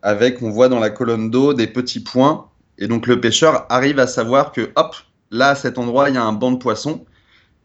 avec, 0.02 0.42
on 0.42 0.50
voit 0.50 0.68
dans 0.68 0.80
la 0.80 0.90
colonne 0.90 1.30
d'eau 1.30 1.54
des 1.54 1.68
petits 1.68 2.00
points. 2.00 2.46
Et 2.78 2.88
donc, 2.88 3.06
le 3.06 3.20
pêcheur 3.20 3.64
arrive 3.68 4.00
à 4.00 4.08
savoir 4.08 4.50
que, 4.50 4.70
hop, 4.74 4.96
là, 5.30 5.50
à 5.50 5.54
cet 5.54 5.78
endroit, 5.78 6.08
il 6.08 6.14
y 6.14 6.18
a 6.18 6.24
un 6.24 6.32
banc 6.32 6.52
de 6.52 6.58
poissons. 6.58 7.04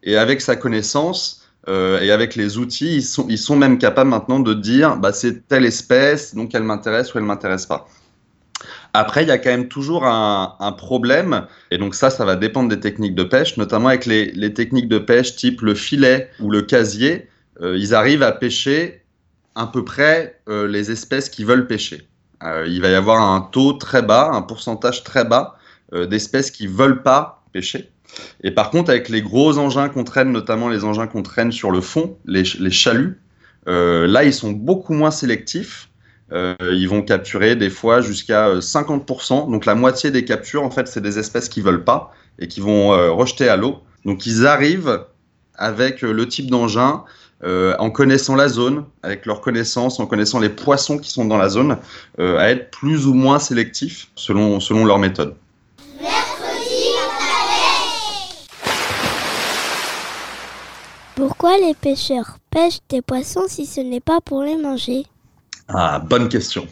Et 0.02 0.16
avec 0.16 0.40
sa 0.40 0.56
connaissance, 0.56 1.42
euh, 1.68 2.00
et 2.00 2.10
avec 2.10 2.34
les 2.34 2.58
outils, 2.58 2.96
ils 2.96 3.02
sont, 3.02 3.26
ils 3.28 3.38
sont 3.38 3.56
même 3.56 3.78
capables 3.78 4.10
maintenant 4.10 4.40
de 4.40 4.52
dire 4.52 4.96
bah, 4.96 5.12
c'est 5.12 5.46
telle 5.46 5.64
espèce, 5.64 6.34
donc 6.34 6.54
elle 6.54 6.64
m'intéresse 6.64 7.14
ou 7.14 7.18
elle 7.18 7.24
m'intéresse 7.24 7.66
pas. 7.66 7.86
Après, 8.94 9.22
il 9.22 9.28
y 9.28 9.32
a 9.32 9.38
quand 9.38 9.50
même 9.50 9.68
toujours 9.68 10.04
un, 10.04 10.74
problème, 10.76 11.46
et 11.70 11.78
donc 11.78 11.94
ça, 11.94 12.10
ça 12.10 12.24
va 12.26 12.36
dépendre 12.36 12.68
des 12.68 12.78
techniques 12.78 13.14
de 13.14 13.24
pêche, 13.24 13.56
notamment 13.56 13.88
avec 13.88 14.04
les, 14.04 14.52
techniques 14.52 14.88
de 14.88 14.98
pêche 14.98 15.34
type 15.34 15.62
le 15.62 15.74
filet 15.74 16.30
ou 16.40 16.50
le 16.50 16.62
casier. 16.62 17.28
Euh, 17.62 17.76
ils 17.78 17.94
arrivent 17.94 18.22
à 18.22 18.32
pêcher 18.32 19.02
à 19.54 19.66
peu 19.66 19.82
près 19.84 20.40
euh, 20.48 20.68
les 20.68 20.90
espèces 20.90 21.30
qui 21.30 21.44
veulent 21.44 21.66
pêcher. 21.66 22.06
Il 22.66 22.82
va 22.82 22.88
y 22.88 22.94
avoir 22.94 23.22
un 23.22 23.40
taux 23.40 23.72
très 23.72 24.02
bas, 24.02 24.30
un 24.32 24.42
pourcentage 24.42 25.04
très 25.04 25.24
bas 25.24 25.56
d'espèces 25.92 26.50
qui 26.50 26.66
veulent 26.66 27.02
pas 27.02 27.41
pêcher. 27.52 27.90
Et 28.42 28.50
par 28.50 28.70
contre, 28.70 28.90
avec 28.90 29.08
les 29.08 29.22
gros 29.22 29.58
engins 29.58 29.88
qu'on 29.88 30.04
traîne, 30.04 30.32
notamment 30.32 30.68
les 30.68 30.84
engins 30.84 31.06
qu'on 31.06 31.22
traîne 31.22 31.52
sur 31.52 31.70
le 31.70 31.80
fond, 31.80 32.16
les, 32.26 32.44
chaluts, 32.44 33.20
euh, 33.68 34.06
là, 34.06 34.24
ils 34.24 34.34
sont 34.34 34.50
beaucoup 34.50 34.94
moins 34.94 35.10
sélectifs. 35.10 35.88
Euh, 36.32 36.54
ils 36.60 36.88
vont 36.88 37.02
capturer 37.02 37.56
des 37.56 37.70
fois 37.70 38.00
jusqu'à 38.00 38.48
euh, 38.48 38.60
50%. 38.60 39.50
Donc 39.50 39.66
la 39.66 39.74
moitié 39.74 40.10
des 40.10 40.24
captures, 40.24 40.62
en 40.62 40.70
fait, 40.70 40.88
c'est 40.88 41.02
des 41.02 41.18
espèces 41.18 41.48
qui 41.48 41.60
veulent 41.60 41.84
pas 41.84 42.14
et 42.38 42.48
qui 42.48 42.60
vont 42.60 42.92
euh, 42.92 43.10
rejeter 43.10 43.48
à 43.48 43.56
l'eau. 43.56 43.82
Donc 44.04 44.26
ils 44.26 44.46
arrivent 44.46 45.04
avec 45.54 46.02
euh, 46.02 46.12
le 46.12 46.26
type 46.26 46.50
d'engin, 46.50 47.04
euh, 47.44 47.74
en 47.78 47.90
connaissant 47.90 48.36
la 48.36 48.48
zone, 48.48 48.84
avec 49.02 49.26
leur 49.26 49.40
connaissance, 49.40 49.98
en 50.00 50.06
connaissant 50.06 50.38
les 50.38 50.48
poissons 50.48 50.98
qui 50.98 51.10
sont 51.10 51.24
dans 51.24 51.38
la 51.38 51.48
zone, 51.48 51.78
euh, 52.18 52.38
à 52.38 52.50
être 52.50 52.70
plus 52.70 53.06
ou 53.06 53.14
moins 53.14 53.38
sélectifs 53.38 54.08
selon, 54.14 54.60
selon 54.60 54.84
leur 54.84 54.98
méthode. 54.98 55.34
Pourquoi 61.14 61.58
les 61.58 61.74
pêcheurs 61.74 62.38
pêchent 62.50 62.80
des 62.88 63.02
poissons 63.02 63.44
si 63.46 63.66
ce 63.66 63.80
n'est 63.80 64.00
pas 64.00 64.20
pour 64.22 64.42
les 64.42 64.56
manger 64.56 65.04
Ah, 65.68 65.98
bonne 65.98 66.28
question. 66.28 66.66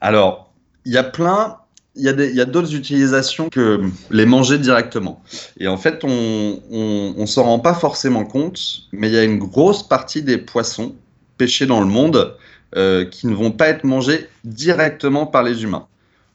Alors, 0.00 0.52
il 0.84 0.92
y 0.92 0.98
a 0.98 1.04
plein, 1.04 1.58
il 1.94 2.02
y 2.04 2.40
a 2.40 2.44
d'autres 2.44 2.74
utilisations 2.74 3.48
que 3.50 3.80
les 4.10 4.26
manger 4.26 4.58
directement. 4.58 5.22
Et 5.60 5.68
en 5.68 5.76
fait, 5.76 6.02
on, 6.02 6.60
on, 6.70 7.14
on 7.16 7.26
s'en 7.26 7.44
rend 7.44 7.60
pas 7.60 7.74
forcément 7.74 8.24
compte, 8.24 8.60
mais 8.92 9.08
il 9.08 9.14
y 9.14 9.18
a 9.18 9.22
une 9.22 9.38
grosse 9.38 9.86
partie 9.86 10.22
des 10.22 10.38
poissons 10.38 10.96
pêchés 11.38 11.66
dans 11.66 11.80
le 11.80 11.86
monde 11.86 12.36
euh, 12.76 13.04
qui 13.04 13.28
ne 13.28 13.34
vont 13.34 13.52
pas 13.52 13.68
être 13.68 13.84
mangés 13.84 14.28
directement 14.42 15.26
par 15.26 15.44
les 15.44 15.62
humains. 15.62 15.86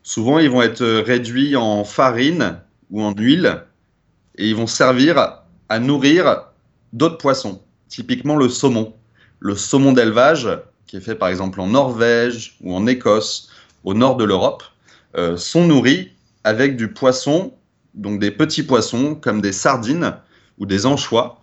Souvent, 0.03 0.39
ils 0.39 0.49
vont 0.49 0.61
être 0.61 0.81
euh, 0.81 1.03
réduits 1.05 1.57
en 1.57 1.83
farine 1.83 2.59
ou 2.91 3.03
en 3.03 3.13
huile 3.13 3.63
et 4.37 4.47
ils 4.47 4.55
vont 4.55 4.67
servir 4.67 5.41
à 5.67 5.79
nourrir 5.79 6.48
d'autres 6.93 7.17
poissons, 7.17 7.61
typiquement 7.87 8.35
le 8.35 8.49
saumon. 8.49 8.93
Le 9.39 9.55
saumon 9.55 9.93
d'élevage, 9.93 10.49
qui 10.87 10.97
est 10.97 11.01
fait 11.01 11.15
par 11.15 11.29
exemple 11.29 11.61
en 11.61 11.67
Norvège 11.67 12.57
ou 12.61 12.75
en 12.75 12.87
Écosse, 12.87 13.49
au 13.83 13.93
nord 13.93 14.17
de 14.17 14.23
l'Europe, 14.23 14.63
euh, 15.17 15.37
sont 15.37 15.65
nourris 15.65 16.11
avec 16.43 16.75
du 16.75 16.89
poisson, 16.89 17.53
donc 17.93 18.19
des 18.19 18.31
petits 18.31 18.63
poissons 18.63 19.15
comme 19.15 19.41
des 19.41 19.51
sardines 19.51 20.15
ou 20.57 20.65
des 20.65 20.85
anchois, 20.85 21.41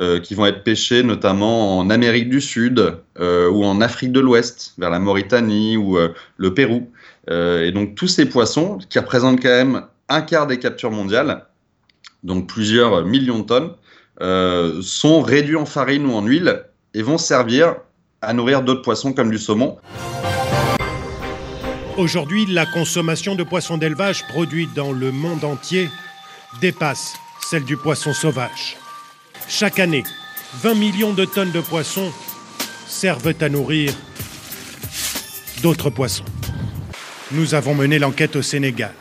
euh, 0.00 0.20
qui 0.20 0.34
vont 0.34 0.46
être 0.46 0.62
pêchés 0.62 1.02
notamment 1.02 1.78
en 1.78 1.90
Amérique 1.90 2.28
du 2.28 2.40
Sud 2.40 2.98
euh, 3.18 3.50
ou 3.50 3.64
en 3.64 3.80
Afrique 3.80 4.12
de 4.12 4.20
l'Ouest, 4.20 4.74
vers 4.78 4.90
la 4.90 4.98
Mauritanie 4.98 5.76
ou 5.76 5.98
le 6.36 6.54
Pérou. 6.54 6.90
Et 7.30 7.72
donc 7.72 7.94
tous 7.94 8.08
ces 8.08 8.26
poissons, 8.26 8.78
qui 8.88 8.98
représentent 8.98 9.42
quand 9.42 9.48
même 9.48 9.82
un 10.08 10.22
quart 10.22 10.46
des 10.46 10.58
captures 10.58 10.90
mondiales, 10.90 11.44
donc 12.22 12.48
plusieurs 12.48 13.04
millions 13.04 13.40
de 13.40 13.44
tonnes, 13.44 13.72
euh, 14.20 14.80
sont 14.82 15.22
réduits 15.22 15.56
en 15.56 15.66
farine 15.66 16.06
ou 16.06 16.14
en 16.14 16.22
huile 16.22 16.64
et 16.94 17.02
vont 17.02 17.18
servir 17.18 17.76
à 18.20 18.32
nourrir 18.32 18.62
d'autres 18.62 18.82
poissons 18.82 19.12
comme 19.12 19.30
du 19.30 19.38
saumon. 19.38 19.78
Aujourd'hui, 21.96 22.46
la 22.46 22.66
consommation 22.66 23.34
de 23.34 23.42
poissons 23.42 23.78
d'élevage 23.78 24.26
produits 24.28 24.68
dans 24.74 24.92
le 24.92 25.10
monde 25.10 25.44
entier 25.44 25.88
dépasse 26.60 27.14
celle 27.40 27.64
du 27.64 27.76
poisson 27.76 28.12
sauvage. 28.12 28.76
Chaque 29.48 29.78
année, 29.78 30.04
20 30.62 30.74
millions 30.74 31.12
de 31.12 31.24
tonnes 31.24 31.52
de 31.52 31.60
poissons 31.60 32.12
servent 32.86 33.34
à 33.40 33.48
nourrir 33.48 33.92
d'autres 35.62 35.90
poissons. 35.90 36.24
Nous 37.32 37.54
avons 37.54 37.74
mené 37.74 37.98
l'enquête 37.98 38.36
au 38.36 38.42
Sénégal, 38.42 38.94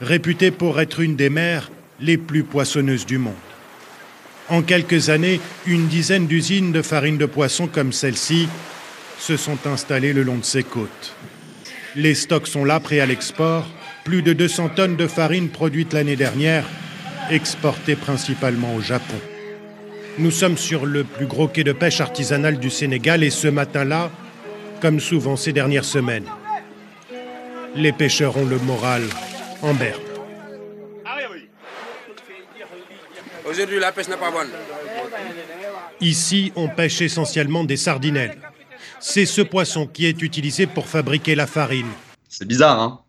réputée 0.00 0.50
pour 0.50 0.80
être 0.80 1.00
une 1.00 1.16
des 1.16 1.30
mers 1.30 1.70
les 2.00 2.18
plus 2.18 2.44
poissonneuses 2.44 3.06
du 3.06 3.18
monde. 3.18 3.34
En 4.48 4.62
quelques 4.62 5.08
années, 5.08 5.40
une 5.66 5.86
dizaine 5.86 6.26
d'usines 6.26 6.72
de 6.72 6.82
farine 6.82 7.16
de 7.16 7.26
poisson 7.26 7.66
comme 7.66 7.92
celle-ci 7.92 8.48
se 9.18 9.36
sont 9.36 9.58
installées 9.66 10.12
le 10.12 10.22
long 10.22 10.36
de 10.36 10.44
ses 10.44 10.62
côtes. 10.62 11.14
Les 11.96 12.14
stocks 12.14 12.48
sont 12.48 12.64
là, 12.64 12.80
prêts 12.80 13.00
à 13.00 13.06
l'export. 13.06 13.66
Plus 14.04 14.22
de 14.22 14.34
200 14.34 14.70
tonnes 14.76 14.96
de 14.96 15.06
farine 15.06 15.48
produites 15.48 15.94
l'année 15.94 16.16
dernière, 16.16 16.64
exportées 17.30 17.96
principalement 17.96 18.74
au 18.74 18.82
Japon. 18.82 19.14
Nous 20.18 20.30
sommes 20.30 20.58
sur 20.58 20.84
le 20.84 21.04
plus 21.04 21.26
gros 21.26 21.48
quai 21.48 21.64
de 21.64 21.72
pêche 21.72 22.00
artisanal 22.02 22.58
du 22.58 22.68
Sénégal 22.68 23.24
et 23.24 23.30
ce 23.30 23.48
matin-là, 23.48 24.10
comme 24.80 25.00
souvent 25.00 25.36
ces 25.36 25.52
dernières 25.52 25.86
semaines, 25.86 26.26
les 27.74 27.92
pêcheurs 27.92 28.36
ont 28.36 28.44
le 28.44 28.58
moral 28.58 29.02
en 29.62 29.72
berne. 29.72 30.13
Aujourd'hui, 33.48 33.78
la 33.78 33.92
pêche 33.92 34.08
n'est 34.08 34.16
pas 34.16 34.30
bonne. 34.30 34.48
Ici, 36.00 36.52
on 36.56 36.68
pêche 36.68 37.02
essentiellement 37.02 37.64
des 37.64 37.76
sardinelles. 37.76 38.36
C'est 39.00 39.26
ce 39.26 39.42
poisson 39.42 39.86
qui 39.86 40.06
est 40.06 40.22
utilisé 40.22 40.66
pour 40.66 40.86
fabriquer 40.86 41.34
la 41.34 41.46
farine. 41.46 41.88
C'est 42.28 42.48
bizarre, 42.48 42.80
hein 42.80 43.00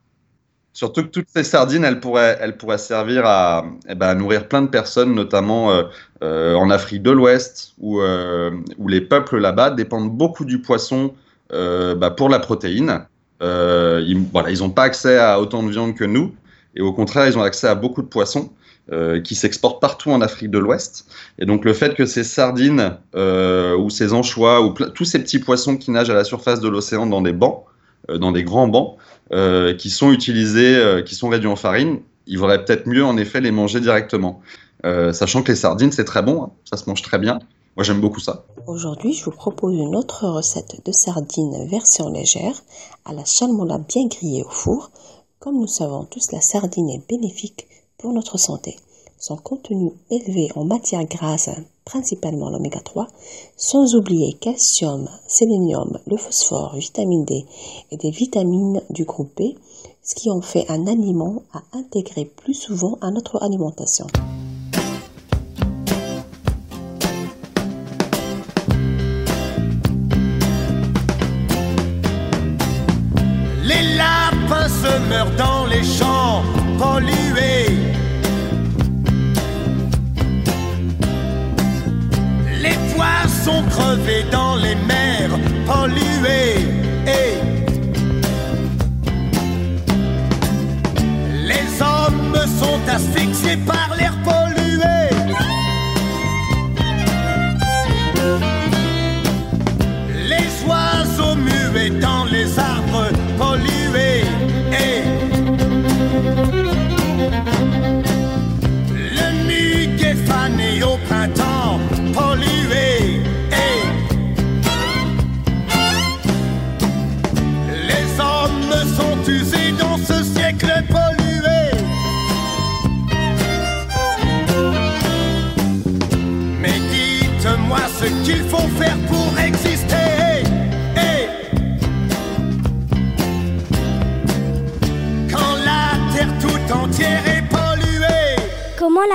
Surtout 0.74 1.04
que 1.04 1.08
toutes 1.08 1.30
ces 1.34 1.46
sardines, 1.46 1.86
elles 1.86 2.02
pourraient, 2.02 2.38
elles 2.42 2.58
pourraient 2.58 2.78
servir 2.78 3.26
à, 3.26 3.66
eh 3.88 3.96
ben, 3.96 4.08
à 4.10 4.14
nourrir 4.14 4.50
plein 4.50 4.62
de 4.62 4.68
personnes, 4.68 5.16
notamment 5.16 5.72
euh, 5.72 5.84
euh, 6.22 6.54
en 6.56 6.70
Afrique 6.70 7.02
de 7.02 7.12
l'Ouest, 7.12 7.74
où, 7.80 8.02
euh, 8.02 8.52
où 8.78 8.90
les 8.90 9.00
peuples 9.00 9.38
là-bas 9.38 9.70
dépendent 9.70 10.12
beaucoup 10.12 10.44
du 10.44 10.62
poisson 10.62 11.14
euh, 11.54 11.96
bah, 11.96 12.12
pour 12.12 12.28
la 12.28 12.40
protéine. 12.40 13.06
Euh, 13.42 14.04
ils 14.06 14.18
voilà, 14.34 14.50
ils 14.50 14.60
n'ont 14.60 14.70
pas 14.70 14.84
accès 14.84 15.18
à 15.18 15.40
autant 15.40 15.64
de 15.64 15.70
viande 15.70 15.96
que 15.96 16.04
nous, 16.04 16.36
et 16.76 16.82
au 16.82 16.92
contraire, 16.92 17.26
ils 17.26 17.38
ont 17.38 17.44
accès 17.44 17.68
à 17.68 17.76
beaucoup 17.76 18.02
de 18.02 18.08
poissons 18.08 18.52
euh, 18.92 19.20
qui 19.20 19.34
s'exportent 19.34 19.82
partout 19.82 20.12
en 20.12 20.22
Afrique 20.22 20.52
de 20.52 20.60
l'Ouest. 20.60 21.08
Et 21.40 21.48
donc 21.48 21.66
le 21.66 21.74
fait 21.74 21.96
que 21.96 22.06
ces 22.06 22.24
sardines 22.24 23.00
euh, 23.16 23.76
ou 23.76 23.90
ces 23.90 24.14
anchois 24.14 24.62
ou 24.62 24.74
tous 24.74 25.06
ces 25.06 25.18
petits 25.18 25.40
poissons 25.40 25.76
qui 25.76 25.90
nagent 25.90 26.12
à 26.12 26.14
la 26.14 26.24
surface 26.24 26.60
de 26.60 26.70
l'océan 26.70 27.08
dans 27.08 27.22
des 27.22 27.34
bancs, 27.34 27.64
euh, 28.12 28.20
dans 28.20 28.32
des 28.32 28.44
grands 28.44 28.68
bancs, 28.68 28.98
qui 29.80 29.90
sont 29.90 30.12
utilisés, 30.12 31.02
qui 31.04 31.16
sont 31.16 31.30
réduits 31.30 31.50
en 31.50 31.56
farine, 31.56 32.02
il 32.28 32.38
vaudrait 32.38 32.64
peut-être 32.64 32.86
mieux 32.86 33.04
en 33.04 33.18
effet 33.18 33.42
les 33.42 33.50
manger 33.50 33.80
directement. 33.80 34.40
Sachant 34.84 35.42
que 35.42 35.52
les 35.52 35.56
sardines 35.56 35.92
c'est 35.92 36.06
très 36.06 36.22
bon, 36.22 36.44
hein, 36.44 36.52
ça 36.64 36.78
se 36.78 36.88
mange 36.88 37.02
très 37.02 37.18
bien. 37.18 37.40
Moi 37.76 37.84
j'aime 37.84 38.02
beaucoup 38.02 38.20
ça. 38.20 38.46
Aujourd'hui, 38.68 39.14
je 39.14 39.26
vous 39.26 39.32
propose 39.32 39.74
une 39.74 39.96
autre 39.96 40.28
recette 40.28 40.86
de 40.86 40.92
sardines 40.92 41.68
version 41.68 42.12
légère 42.12 42.62
à 43.04 43.14
la 43.14 43.26
salmonella 43.26 43.80
bien 43.80 44.06
grillée 44.06 44.44
au 44.44 44.50
four. 44.52 44.92
Comme 45.40 45.60
nous 45.60 45.68
savons 45.68 46.06
tous, 46.06 46.32
la 46.32 46.42
sardine 46.42 46.92
est 46.92 47.10
bénéfique 47.10 47.68
notre 48.12 48.38
santé. 48.38 48.76
Son 49.18 49.38
contenu 49.38 49.92
élevé 50.12 50.50
en 50.56 50.66
matières 50.66 51.06
grasses, 51.06 51.50
principalement 51.86 52.50
l'oméga 52.50 52.80
3, 52.80 53.08
sans 53.56 53.96
oublier 53.96 54.34
calcium, 54.34 55.10
sélénium, 55.28 56.00
le 56.06 56.18
phosphore, 56.18 56.76
vitamine 56.76 57.26
D 57.26 57.46
et 57.92 57.98
des 57.98 58.12
vitamines 58.12 58.82
du 58.90 59.06
groupe 59.06 59.32
B, 59.38 59.56
ce 60.04 60.16
qui 60.16 60.30
en 60.30 60.42
fait 60.42 60.70
un 60.70 60.86
aliment 60.86 61.44
à 61.54 61.64
intégrer 61.74 62.26
plus 62.26 62.54
souvent 62.54 62.98
à 63.02 63.10
notre 63.10 63.42
alimentation. 63.42 64.08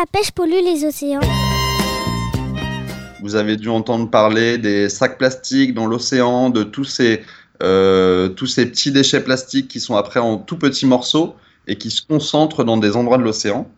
La 0.00 0.06
pêche 0.06 0.30
pollue 0.30 0.64
les 0.64 0.86
océans 0.86 1.20
Vous 3.20 3.34
avez 3.34 3.58
dû 3.58 3.68
entendre 3.68 4.08
parler 4.08 4.56
des 4.56 4.88
sacs 4.88 5.18
plastiques 5.18 5.74
dans 5.74 5.86
l'océan, 5.86 6.48
de 6.48 6.62
tous 6.62 6.86
ces, 6.86 7.22
euh, 7.62 8.30
tous 8.30 8.46
ces 8.46 8.64
petits 8.64 8.92
déchets 8.92 9.22
plastiques 9.22 9.68
qui 9.68 9.78
sont 9.78 9.96
après 9.96 10.18
en 10.18 10.38
tout 10.38 10.56
petits 10.56 10.86
morceaux 10.86 11.34
et 11.66 11.76
qui 11.76 11.90
se 11.90 12.00
concentrent 12.00 12.64
dans 12.64 12.78
des 12.78 12.96
endroits 12.96 13.18
de 13.18 13.24
l'océan. 13.24 13.68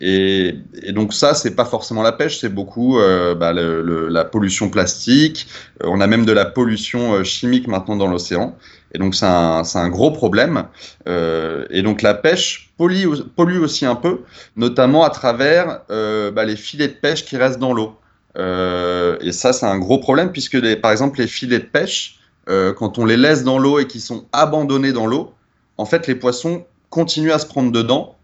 Et, 0.00 0.54
donc 0.90 1.14
ça, 1.14 1.34
c'est 1.34 1.54
pas 1.56 1.64
forcément 1.64 2.02
la 2.02 2.12
pêche, 2.12 2.40
c'est 2.40 2.50
beaucoup 2.50 2.98
euh, 2.98 3.34
bah, 3.34 3.52
la 3.52 4.24
pollution 4.24 4.68
plastique. 4.68 5.46
Euh, 5.82 5.88
on 5.88 6.00
a 6.00 6.06
même 6.06 6.26
de 6.26 6.32
la 6.32 6.44
pollution 6.44 7.14
euh, 7.14 7.24
chimique 7.24 7.66
maintenant 7.66 7.96
dans 7.96 8.08
l'océan. 8.08 8.56
Et 8.92 8.98
donc 8.98 9.14
c'est 9.14 9.26
un, 9.26 9.88
gros 9.88 10.10
problème. 10.10 10.64
Et 11.06 11.82
donc 11.82 12.02
la 12.02 12.14
pêche 12.14 12.72
pollue, 12.78 13.58
aussi 13.62 13.84
un 13.84 13.94
peu, 13.94 14.20
notamment 14.56 15.04
à 15.04 15.10
travers 15.10 15.80
bah, 15.88 16.44
les 16.44 16.56
filets 16.56 16.88
de 16.88 16.94
pêche 16.94 17.24
qui 17.24 17.36
restent 17.36 17.58
dans 17.58 17.74
l'eau. 17.74 17.98
et 18.36 19.32
ça, 19.32 19.52
c'est 19.52 19.66
un 19.66 19.78
gros 19.78 19.98
problème 19.98 20.30
puisque, 20.32 20.58
par 20.80 20.92
exemple, 20.92 21.18
les 21.18 21.26
filets 21.26 21.58
de 21.58 21.64
pêche, 21.64 22.20
quand 22.46 22.98
on 22.98 23.04
les 23.04 23.18
laisse 23.18 23.44
dans 23.44 23.58
l'eau 23.58 23.80
et 23.80 23.86
qui 23.86 24.00
sont 24.00 24.24
abandonnés 24.32 24.92
dans 24.92 25.06
l'eau, 25.06 25.34
en 25.76 25.84
fait, 25.84 26.06
les 26.06 26.14
poissons 26.14 26.64
continuent 26.88 27.32
à 27.32 27.38
se 27.38 27.46
prendre 27.46 27.72
dedans 27.72 28.15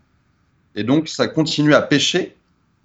et 0.75 0.85
donc, 0.85 1.09
ça 1.09 1.29
continue 1.29 1.75
à 1.75 1.83
pêcher 1.83 2.35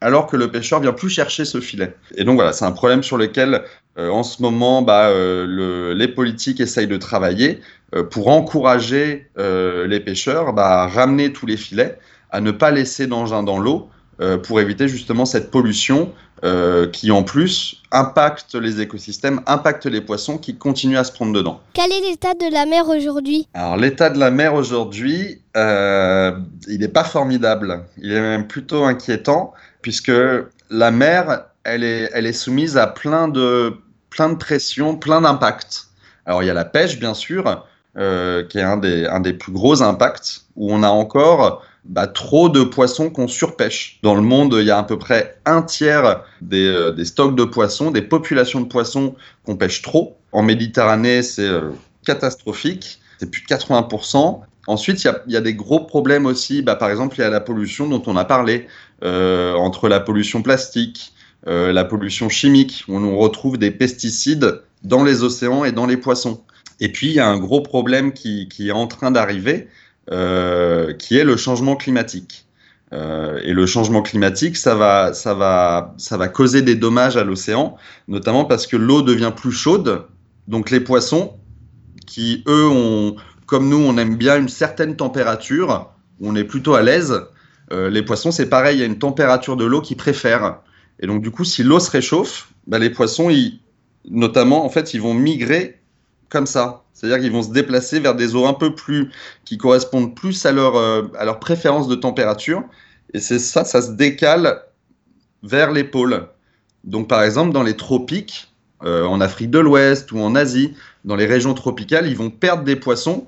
alors 0.01 0.27
que 0.27 0.38
le 0.38 0.51
pêcheur 0.51 0.79
vient 0.79 0.94
plus 0.94 1.10
chercher 1.10 1.46
ce 1.46 1.60
filet. 1.60 1.96
Et 2.15 2.24
donc 2.24 2.36
voilà, 2.36 2.53
c'est 2.53 2.65
un 2.65 2.72
problème 2.72 3.01
sur 3.01 3.17
lequel 3.17 3.63
euh, 3.98 4.10
en 4.10 4.24
ce 4.24 4.41
moment 4.41 4.84
bah, 4.84 5.08
euh, 5.08 5.46
le, 5.48 5.94
les 5.94 6.08
politiques 6.08 6.60
essayent 6.60 6.88
de 6.88 6.98
travailler 6.98 7.62
euh, 7.96 8.03
pour 8.03 8.27
encourager 8.27 9.27
euh, 9.39 9.88
les 9.88 10.00
pêcheurs 10.00 10.53
bah, 10.53 10.84
à 10.84 10.88
ramener 10.88 11.34
tous 11.34 11.48
les 11.48 11.58
filets, 11.58 11.98
à 12.29 12.41
ne 12.41 12.51
pas 12.51 12.70
laisser 12.70 13.08
d'engins 13.08 13.44
dans 13.44 13.58
l'eau 13.58 13.89
euh, 14.22 14.38
pour 14.38 14.62
éviter 14.62 14.88
justement 14.88 15.25
cette 15.25 15.50
pollution 15.50 16.13
euh, 16.44 16.88
qui 16.88 17.10
en 17.10 17.24
plus 17.24 17.82
impacte 17.91 18.53
les 18.53 18.79
écosystèmes, 18.79 19.41
impacte 19.48 19.86
les 19.86 20.01
poissons 20.01 20.38
qui 20.38 20.56
continuent 20.56 20.98
à 20.98 21.03
se 21.03 21.12
prendre 21.12 21.34
dedans. 21.34 21.62
Quel 21.74 21.91
est 21.91 22.01
l'état 22.01 22.34
de 22.36 22.51
la 22.51 22.65
mer 22.65 22.88
aujourd'hui? 22.89 23.48
Alors 23.53 23.77
l'état 23.77 24.10
de 24.10 24.20
la 24.20 24.29
mer 24.29 24.53
aujourd'hui, 24.53 25.41
euh, 25.56 26.32
il 26.67 26.79
n'est 26.79 26.88
pas 26.88 27.03
formidable, 27.03 27.84
il 27.98 28.12
est 28.12 28.22
même 28.22 28.48
plutôt 28.48 28.84
inquiétant 28.84 29.53
puisque 29.82 30.12
la 30.70 30.91
mer, 30.91 31.46
elle 31.63 31.84
est, 31.84 32.10
elle 32.13 32.25
est 32.25 32.34
soumise 32.34 32.77
à 32.77 32.88
plein 32.88 33.27
de, 33.27 33.77
plein 34.10 34.29
de 34.29 34.36
pressions, 34.36 34.96
plein 34.96 35.22
d'impacts. 35.22 35.88
Alors 36.25 36.44
il 36.44 36.46
y 36.46 36.50
a 36.51 36.53
la 36.53 36.65
pêche 36.65 37.00
bien 37.00 37.13
sûr, 37.13 37.65
euh, 37.98 38.44
qui 38.44 38.60
est 38.60 38.63
un 38.63 38.77
des, 38.77 39.08
un 39.08 39.22
des 39.22 39.34
plus 39.34 39.51
gros 39.51 39.82
impacts, 39.82 40.41
où 40.56 40.72
on 40.72 40.84
a 40.84 40.89
encore 40.89 41.63
bah, 41.88 42.08
trop 42.08 42.50
de 42.50 42.63
poissons 42.63 43.10
qu'on 43.10 43.27
surpêche. 43.27 44.00
Dans 44.03 44.15
le 44.15 44.22
monde, 44.22 44.56
il 44.60 44.65
y 44.65 44.72
a 44.72 44.77
à 44.77 44.84
peu 44.84 45.00
près 45.00 45.39
un 45.46 45.62
tiers 45.62 46.24
des, 46.41 46.67
euh, 46.67 47.03
stocks 47.03 47.36
de 47.36 47.44
poissons, 47.44 47.91
des 47.91 48.01
populations 48.01 48.62
de 48.62 48.67
poissons 48.67 49.15
qu'on 49.46 49.56
pêche 49.56 49.82
trop. 49.82 50.17
En 50.32 50.44
Méditerranée, 50.44 51.24
c'est 51.24 51.48
euh, 51.48 51.72
catastrophique, 52.06 53.00
c'est 53.20 53.29
plus 53.32 53.41
de 53.41 53.48
80%. 53.48 54.41
Ensuite, 54.67 55.03
il 55.03 55.12
y, 55.27 55.34
y, 55.34 55.38
a 55.38 55.41
des 55.41 55.53
gros 55.53 55.79
problèmes 55.79 56.25
aussi, 56.25 56.62
bah, 56.62 56.75
par 56.75 56.89
exemple, 56.89 57.15
il 57.17 57.22
y 57.22 57.24
a 57.24 57.29
la 57.29 57.39
pollution 57.39 57.88
dont 57.88 58.03
on 58.06 58.17
a 58.17 58.25
parlé, 58.25 58.67
euh, 59.03 59.53
entre 59.53 59.89
la 59.89 60.00
pollution 60.00 60.41
plastique, 60.41 61.13
euh, 61.48 61.72
la 61.72 61.86
pollution 61.86 62.29
chimique, 62.29 62.84
où 62.88 62.98
on 62.98 63.17
retrouve 63.17 63.58
des 63.58 63.70
pesticides 63.70 64.62
dans 64.84 65.03
les 65.03 65.24
océans 65.24 65.63
et 65.63 65.72
dans 65.72 65.86
les 65.86 65.98
poissons. 65.98 66.41
Et 66.79 66.91
puis, 66.91 67.08
il 67.08 67.13
y 67.13 67.20
a 67.20 67.27
un 67.27 67.38
gros 67.38 67.62
problème 67.62 68.12
qui, 68.12 68.48
qui 68.50 68.70
est 68.70 68.72
en 68.72 68.88
train 68.88 69.12
d'arriver, 69.12 69.67
euh, 70.12 70.94
qui 70.94 71.17
est 71.17 71.24
le 71.24 71.38
changement 71.38 71.76
climatique. 71.76 72.48
Euh, 72.93 73.39
et 73.43 73.52
le 73.52 73.65
changement 73.65 74.02
climatique, 74.02 74.56
ça 74.56 74.74
va, 74.74 75.13
ça, 75.13 75.34
va, 75.34 75.93
ça 75.98 76.15
va 76.15 76.30
causer 76.30 76.62
des 76.62 76.76
dommages 76.76 77.17
à 77.17 77.26
l'océan, 77.26 77.76
notamment 78.08 78.46
parce 78.46 78.65
que 78.65 78.78
l'eau 78.78 79.02
devient 79.02 79.34
plus 79.36 79.52
chaude. 79.52 80.06
Donc 80.48 80.72
les 80.72 80.80
poissons, 80.80 81.34
qui 82.06 82.43
eux, 82.48 82.65
ont, 82.65 83.17
comme 83.46 83.67
nous, 83.67 83.78
on 83.78 83.98
aime 83.98 84.15
bien 84.15 84.38
une 84.39 84.48
certaine 84.48 84.96
température, 84.96 85.91
on 86.22 86.36
est 86.36 86.46
plutôt 86.46 86.76
à 86.76 86.82
l'aise, 86.82 87.26
euh, 87.74 87.89
les 87.89 88.02
poissons, 88.02 88.32
c'est 88.32 88.48
pareil, 88.48 88.78
il 88.78 88.80
y 88.80 88.84
a 88.84 88.86
une 88.86 89.00
température 89.00 89.58
de 89.58 89.65
l'eau 89.65 89.82
qu'ils 89.82 89.98
préfèrent. 89.98 90.60
Et 91.00 91.08
donc 91.08 91.22
du 91.22 91.32
coup, 91.32 91.43
si 91.43 91.63
l'eau 91.63 91.80
se 91.80 91.91
réchauffe, 91.91 92.50
bah, 92.65 92.80
les 92.80 92.89
poissons, 92.89 93.30
notamment, 94.10 94.65
en 94.65 94.70
fait, 94.70 94.93
ils 94.93 95.02
vont 95.02 95.13
migrer 95.13 95.77
comme 96.30 96.46
ça. 96.46 96.84
C'est-à-dire 96.94 97.20
qu'ils 97.20 97.32
vont 97.32 97.44
se 97.44 97.52
déplacer 97.52 98.00
vers 98.00 98.16
des 98.16 98.36
eaux 98.36 98.48
un 98.48 98.54
peu 98.54 98.74
plus, 98.74 99.12
qui 99.46 99.58
correspondent 99.58 100.16
plus 100.16 100.46
à 100.46 100.52
leur, 100.52 100.76
euh, 100.76 101.04
à 101.18 101.26
leur 101.26 101.40
préférence 101.40 101.88
de 101.88 101.96
température. 101.96 102.63
Et 103.13 103.20
c'est 103.20 103.40
ça, 103.40 103.63
ça 103.63 103.82
se 103.82 103.92
décale 103.92 104.63
vers 105.44 105.72
les 105.72 105.84
pôles. 105.84 106.28
Donc 106.84 107.08
par 107.08 107.24
exemple, 107.24 107.54
dans 107.54 107.63
les 107.63 107.76
tropiques, 107.76 108.54
euh, 108.84 109.06
en 109.06 109.22
Afrique 109.22 109.50
de 109.50 109.60
l'Ouest 109.60 110.12
ou 110.12 110.20
en 110.20 110.36
Asie, 110.36 110.74
dans 111.04 111.16
les 111.16 111.26
régions 111.26 111.54
tropicales, 111.54 112.08
ils 112.08 112.18
vont 112.18 112.30
perdre 112.30 112.63
des 112.63 112.76
poissons 112.76 113.28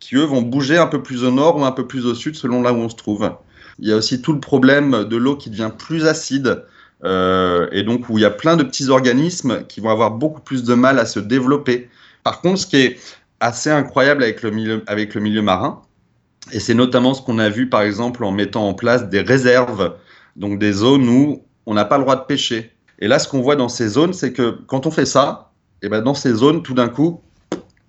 qui, 0.00 0.16
eux, 0.16 0.24
vont 0.24 0.42
bouger 0.42 0.78
un 0.78 0.86
peu 0.86 1.02
plus 1.02 1.22
au 1.24 1.30
nord 1.30 1.56
ou 1.56 1.64
un 1.64 1.72
peu 1.72 1.86
plus 1.86 2.06
au 2.06 2.14
sud 2.14 2.34
selon 2.34 2.62
là 2.62 2.72
où 2.72 2.76
on 2.76 2.88
se 2.88 2.96
trouve. 2.96 3.30
Il 3.78 3.88
y 3.88 3.92
a 3.92 3.96
aussi 3.96 4.20
tout 4.20 4.32
le 4.32 4.40
problème 4.40 5.04
de 5.04 5.16
l'eau 5.16 5.36
qui 5.36 5.50
devient 5.50 5.70
plus 5.76 6.06
acide. 6.06 6.64
Euh, 7.02 7.66
et 7.72 7.82
donc 7.82 8.10
où 8.10 8.18
il 8.18 8.20
y 8.20 8.26
a 8.26 8.30
plein 8.30 8.56
de 8.56 8.62
petits 8.62 8.90
organismes 8.90 9.64
qui 9.66 9.80
vont 9.80 9.88
avoir 9.88 10.10
beaucoup 10.10 10.42
plus 10.42 10.64
de 10.64 10.74
mal 10.74 10.98
à 10.98 11.06
se 11.06 11.20
développer. 11.20 11.88
Par 12.22 12.40
contre, 12.40 12.58
ce 12.60 12.66
qui 12.66 12.76
est 12.76 12.98
assez 13.40 13.70
incroyable 13.70 14.22
avec 14.22 14.42
le 14.42 14.50
milieu, 14.50 14.84
avec 14.86 15.14
le 15.14 15.20
milieu 15.20 15.42
marin, 15.42 15.82
et 16.52 16.60
c'est 16.60 16.74
notamment 16.74 17.14
ce 17.14 17.22
qu'on 17.22 17.38
a 17.38 17.48
vu 17.48 17.68
par 17.68 17.82
exemple 17.82 18.24
en 18.24 18.32
mettant 18.32 18.68
en 18.68 18.74
place 18.74 19.08
des 19.08 19.20
réserves, 19.20 19.94
donc 20.36 20.58
des 20.58 20.72
zones 20.72 21.08
où 21.08 21.42
on 21.66 21.74
n'a 21.74 21.84
pas 21.84 21.98
le 21.98 22.04
droit 22.04 22.16
de 22.16 22.24
pêcher. 22.24 22.72
Et 22.98 23.08
là, 23.08 23.18
ce 23.18 23.28
qu'on 23.28 23.40
voit 23.40 23.56
dans 23.56 23.68
ces 23.68 23.88
zones, 23.88 24.12
c'est 24.12 24.32
que 24.32 24.58
quand 24.66 24.86
on 24.86 24.90
fait 24.90 25.06
ça, 25.06 25.52
et 25.82 25.88
ben 25.88 26.02
dans 26.02 26.14
ces 26.14 26.34
zones, 26.34 26.62
tout 26.62 26.74
d'un 26.74 26.88
coup, 26.88 27.22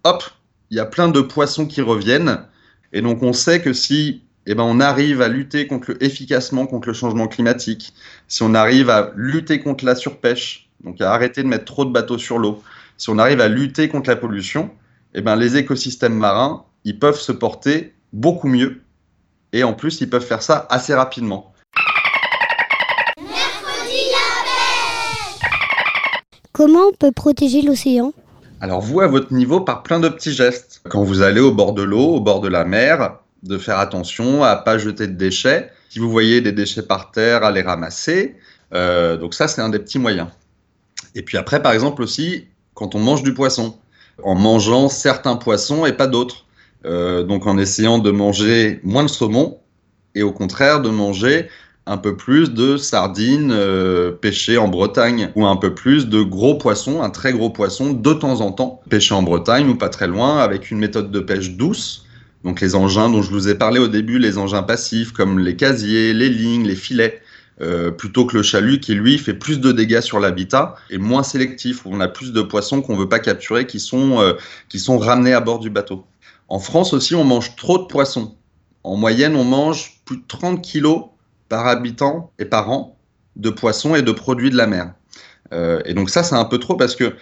hop, 0.03 0.23
il 0.69 0.77
y 0.77 0.79
a 0.79 0.85
plein 0.85 1.09
de 1.09 1.21
poissons 1.21 1.65
qui 1.65 1.81
reviennent. 1.81 2.45
Et 2.93 3.01
donc 3.01 3.21
on 3.23 3.33
sait 3.33 3.61
que 3.61 3.73
si 3.73 4.23
eh 4.47 4.55
ben, 4.55 4.63
on 4.63 4.79
arrive 4.79 5.21
à 5.21 5.27
lutter 5.27 5.67
contre 5.67 5.95
efficacement 6.01 6.65
contre 6.65 6.87
le 6.87 6.93
changement 6.93 7.27
climatique, 7.27 7.93
si 8.27 8.41
on 8.43 8.55
arrive 8.55 8.89
à 8.89 9.11
lutter 9.15 9.59
contre 9.59 9.85
la 9.85 9.95
surpêche, 9.95 10.69
donc 10.83 10.99
à 10.99 11.13
arrêter 11.13 11.43
de 11.43 11.47
mettre 11.47 11.65
trop 11.65 11.85
de 11.85 11.91
bateaux 11.91 12.17
sur 12.17 12.39
l'eau, 12.39 12.63
si 13.01 13.09
on 13.09 13.17
arrive 13.17 13.41
à 13.41 13.47
lutter 13.47 13.89
contre 13.89 14.11
la 14.11 14.15
pollution, 14.15 14.69
eh 15.15 15.21
ben, 15.21 15.35
les 15.35 15.57
écosystèmes 15.57 16.13
marins, 16.13 16.65
ils 16.83 16.99
peuvent 16.99 17.19
se 17.19 17.31
porter 17.31 17.95
beaucoup 18.13 18.47
mieux. 18.47 18.83
Et 19.53 19.63
en 19.63 19.73
plus, 19.73 20.01
ils 20.01 20.09
peuvent 20.09 20.23
faire 20.23 20.43
ça 20.43 20.67
assez 20.69 20.93
rapidement. 20.93 21.51
Comment 26.51 26.89
on 26.89 26.93
peut 26.93 27.11
protéger 27.11 27.63
l'océan? 27.63 28.13
Alors 28.59 28.81
vous, 28.81 29.01
à 29.01 29.07
votre 29.07 29.33
niveau, 29.33 29.61
par 29.61 29.81
plein 29.81 29.99
de 29.99 30.07
petits 30.07 30.33
gestes. 30.33 30.83
Quand 30.87 31.03
vous 31.03 31.23
allez 31.23 31.41
au 31.41 31.51
bord 31.51 31.73
de 31.73 31.81
l'eau, 31.81 32.17
au 32.17 32.21
bord 32.21 32.39
de 32.39 32.49
la 32.49 32.65
mer, 32.65 33.17
de 33.41 33.57
faire 33.57 33.79
attention 33.79 34.43
à 34.43 34.55
pas 34.57 34.77
jeter 34.77 35.07
de 35.07 35.13
déchets. 35.13 35.71
Si 35.89 35.97
vous 35.97 36.11
voyez 36.11 36.39
des 36.39 36.51
déchets 36.51 36.83
par 36.83 37.09
terre, 37.09 37.43
à 37.43 37.51
les 37.51 37.63
ramasser. 37.63 38.35
Euh, 38.75 39.17
donc 39.17 39.33
ça, 39.33 39.47
c'est 39.47 39.61
un 39.61 39.69
des 39.69 39.79
petits 39.79 39.97
moyens. 39.97 40.27
Et 41.15 41.23
puis 41.23 41.39
après, 41.39 41.63
par 41.63 41.71
exemple 41.71 42.03
aussi, 42.03 42.45
quand 42.73 42.95
on 42.95 42.99
mange 42.99 43.23
du 43.23 43.33
poisson, 43.33 43.75
en 44.23 44.35
mangeant 44.35 44.89
certains 44.89 45.35
poissons 45.35 45.85
et 45.85 45.93
pas 45.93 46.07
d'autres. 46.07 46.45
Euh, 46.85 47.23
donc 47.23 47.45
en 47.45 47.57
essayant 47.57 47.99
de 47.99 48.09
manger 48.09 48.79
moins 48.83 49.03
de 49.03 49.09
saumon 49.09 49.59
et 50.15 50.23
au 50.23 50.31
contraire 50.31 50.81
de 50.81 50.89
manger 50.89 51.47
un 51.85 51.97
peu 51.97 52.15
plus 52.15 52.53
de 52.53 52.77
sardines 52.77 53.51
euh, 53.51 54.11
pêchées 54.11 54.57
en 54.57 54.67
Bretagne 54.67 55.29
ou 55.35 55.45
un 55.45 55.57
peu 55.57 55.75
plus 55.75 56.07
de 56.07 56.21
gros 56.21 56.55
poissons, 56.55 57.01
un 57.01 57.09
très 57.09 57.33
gros 57.33 57.49
poisson 57.49 57.93
de 57.93 58.13
temps 58.13 58.41
en 58.41 58.51
temps, 58.51 58.81
pêché 58.89 59.13
en 59.13 59.23
Bretagne 59.23 59.69
ou 59.69 59.75
pas 59.75 59.89
très 59.89 60.07
loin 60.07 60.39
avec 60.39 60.71
une 60.71 60.79
méthode 60.79 61.11
de 61.11 61.19
pêche 61.19 61.51
douce. 61.51 62.05
Donc 62.43 62.61
les 62.61 62.75
engins 62.75 63.09
dont 63.09 63.21
je 63.21 63.29
vous 63.29 63.49
ai 63.49 63.55
parlé 63.55 63.79
au 63.79 63.87
début, 63.87 64.17
les 64.17 64.37
engins 64.37 64.63
passifs 64.63 65.11
comme 65.11 65.39
les 65.39 65.55
casiers, 65.55 66.13
les 66.13 66.29
lignes, 66.29 66.65
les 66.65 66.75
filets, 66.75 67.21
euh, 67.61 67.91
plutôt 67.91 68.25
que 68.25 68.35
le 68.35 68.43
chalut 68.43 68.79
qui 68.79 68.95
lui 68.95 69.17
fait 69.19 69.35
plus 69.35 69.59
de 69.59 69.71
dégâts 69.71 70.01
sur 70.01 70.19
l'habitat 70.19 70.75
et 70.89 70.97
moins 70.97 71.21
sélectif, 71.21 71.85
où 71.85 71.89
on 71.91 71.99
a 71.99 72.07
plus 72.07 72.33
de 72.33 72.41
poissons 72.41 72.81
qu'on 72.81 72.95
veut 72.95 73.09
pas 73.09 73.19
capturer 73.19 73.67
qui 73.67 73.79
sont, 73.79 74.19
euh, 74.19 74.33
qui 74.67 74.79
sont 74.79 74.97
ramenés 74.97 75.33
à 75.33 75.41
bord 75.41 75.59
du 75.59 75.69
bateau. 75.69 76.05
En 76.47 76.59
France 76.59 76.93
aussi, 76.93 77.13
on 77.13 77.23
mange 77.23 77.55
trop 77.55 77.77
de 77.77 77.83
poissons. 77.83 78.35
En 78.83 78.95
moyenne, 78.97 79.35
on 79.35 79.43
mange 79.43 80.01
plus 80.05 80.17
de 80.17 80.23
30 80.27 80.61
kilos 80.61 81.05
par 81.49 81.67
habitant 81.67 82.31
et 82.39 82.45
par 82.45 82.71
an 82.71 82.97
de 83.35 83.49
poissons 83.51 83.95
et 83.95 84.01
de 84.01 84.11
produits 84.11 84.49
de 84.49 84.57
la 84.57 84.65
mer. 84.65 84.93
Euh, 85.53 85.81
et 85.85 85.93
donc 85.93 86.09
ça, 86.09 86.23
c'est 86.23 86.35
un 86.35 86.45
peu 86.45 86.57
trop 86.57 86.75
parce 86.75 86.95
que 86.95 87.15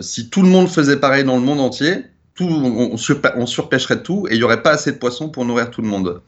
si 0.00 0.28
tout 0.28 0.42
le 0.42 0.48
monde 0.48 0.68
faisait 0.68 0.98
pareil 0.98 1.22
dans 1.22 1.36
le 1.36 1.42
monde 1.42 1.60
entier, 1.60 2.04
tout, 2.34 2.48
on, 2.48 2.96
on, 3.36 3.46
surpêcherait 3.46 4.02
tout 4.02 4.26
et 4.28 4.34
il 4.34 4.38
n'y 4.38 4.42
aurait 4.42 4.62
pas 4.62 4.70
assez 4.72 4.90
de 4.90 4.98
poissons 4.98 5.28
pour 5.28 5.44
nourrir 5.44 5.70
tout 5.70 5.82
le 5.82 5.88
monde. 5.88 6.20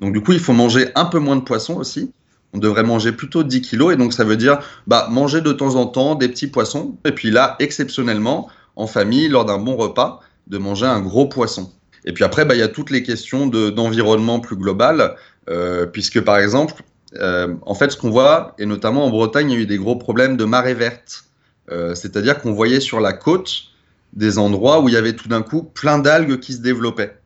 Donc 0.00 0.12
du 0.12 0.20
coup, 0.20 0.32
il 0.32 0.40
faut 0.40 0.52
manger 0.52 0.88
un 0.94 1.06
peu 1.06 1.18
moins 1.18 1.36
de 1.36 1.42
poissons 1.42 1.76
aussi. 1.76 2.12
On 2.54 2.58
devrait 2.58 2.84
manger 2.84 3.12
plutôt 3.12 3.42
10 3.42 3.60
kilos 3.62 3.92
et 3.92 3.96
donc 3.96 4.12
ça 4.12 4.24
veut 4.24 4.36
dire 4.36 4.60
bah, 4.86 5.08
manger 5.10 5.40
de 5.40 5.52
temps 5.52 5.74
en 5.74 5.86
temps 5.86 6.14
des 6.14 6.28
petits 6.28 6.46
poissons 6.46 6.96
et 7.04 7.12
puis 7.12 7.30
là, 7.30 7.56
exceptionnellement, 7.58 8.48
en 8.76 8.86
famille, 8.86 9.28
lors 9.28 9.44
d'un 9.44 9.58
bon 9.58 9.76
repas, 9.76 10.20
de 10.46 10.58
manger 10.58 10.86
un 10.86 11.00
gros 11.00 11.26
poisson. 11.26 11.72
Et 12.04 12.12
puis 12.12 12.24
après, 12.24 12.44
bah, 12.44 12.54
il 12.54 12.60
y 12.60 12.62
a 12.62 12.68
toutes 12.68 12.90
les 12.90 13.02
questions 13.02 13.46
d'environnement 13.46 14.40
plus 14.40 14.56
global, 14.56 15.16
euh, 15.48 15.86
puisque 15.86 16.20
par 16.20 16.38
exemple, 16.38 16.82
euh, 17.16 17.54
en 17.62 17.74
fait, 17.74 17.90
ce 17.90 17.96
qu'on 17.96 18.10
voit, 18.10 18.54
et 18.58 18.66
notamment 18.66 19.04
en 19.06 19.10
Bretagne, 19.10 19.50
il 19.50 19.54
y 19.54 19.56
a 19.58 19.62
eu 19.62 19.66
des 19.66 19.78
gros 19.78 19.96
problèmes 19.96 20.36
de 20.36 20.44
marée 20.44 20.74
verte. 20.74 21.24
Euh, 21.70 21.94
c'est-à-dire 21.94 22.40
qu'on 22.40 22.52
voyait 22.52 22.80
sur 22.80 23.00
la 23.00 23.12
côte 23.12 23.64
des 24.12 24.38
endroits 24.38 24.80
où 24.80 24.88
il 24.88 24.94
y 24.94 24.98
avait 24.98 25.14
tout 25.14 25.28
d'un 25.28 25.42
coup 25.42 25.62
plein 25.62 25.98
d'algues 25.98 26.38
qui 26.38 26.52
se 26.52 26.60
développaient. 26.60 27.16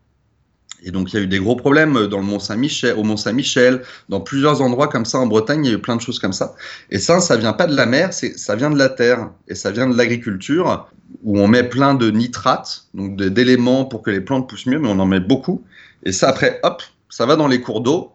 Et 0.82 0.90
donc, 0.90 1.12
il 1.12 1.16
y 1.16 1.18
a 1.18 1.22
eu 1.22 1.26
des 1.26 1.38
gros 1.38 1.56
problèmes 1.56 2.08
Saint-Michel, 2.38 2.96
au 2.96 3.02
Mont 3.02 3.16
Saint-Michel, 3.16 3.82
dans 4.08 4.20
plusieurs 4.20 4.62
endroits 4.62 4.88
comme 4.88 5.04
ça 5.04 5.18
en 5.18 5.26
Bretagne, 5.26 5.64
il 5.64 5.70
y 5.70 5.74
a 5.74 5.76
eu 5.76 5.80
plein 5.80 5.96
de 5.96 6.00
choses 6.00 6.18
comme 6.18 6.32
ça. 6.32 6.54
Et 6.90 6.98
ça, 6.98 7.20
ça 7.20 7.36
vient 7.36 7.52
pas 7.52 7.66
de 7.66 7.74
la 7.74 7.86
mer, 7.86 8.12
ça 8.12 8.56
vient 8.56 8.70
de 8.70 8.78
la 8.78 8.88
terre 8.88 9.30
et 9.48 9.54
ça 9.54 9.70
vient 9.70 9.88
de 9.88 9.96
l'agriculture 9.96 10.88
où 11.24 11.38
on 11.40 11.48
met 11.48 11.64
plein 11.64 11.94
de 11.94 12.10
nitrates, 12.10 12.86
donc 12.94 13.16
d'éléments 13.16 13.84
pour 13.84 14.02
que 14.02 14.10
les 14.10 14.20
plantes 14.20 14.48
poussent 14.48 14.66
mieux, 14.66 14.78
mais 14.78 14.88
on 14.88 14.98
en 14.98 15.06
met 15.06 15.20
beaucoup. 15.20 15.62
Et 16.04 16.12
ça, 16.12 16.28
après, 16.28 16.60
hop, 16.62 16.82
ça 17.08 17.26
va 17.26 17.36
dans 17.36 17.48
les 17.48 17.60
cours 17.60 17.80
d'eau. 17.80 18.12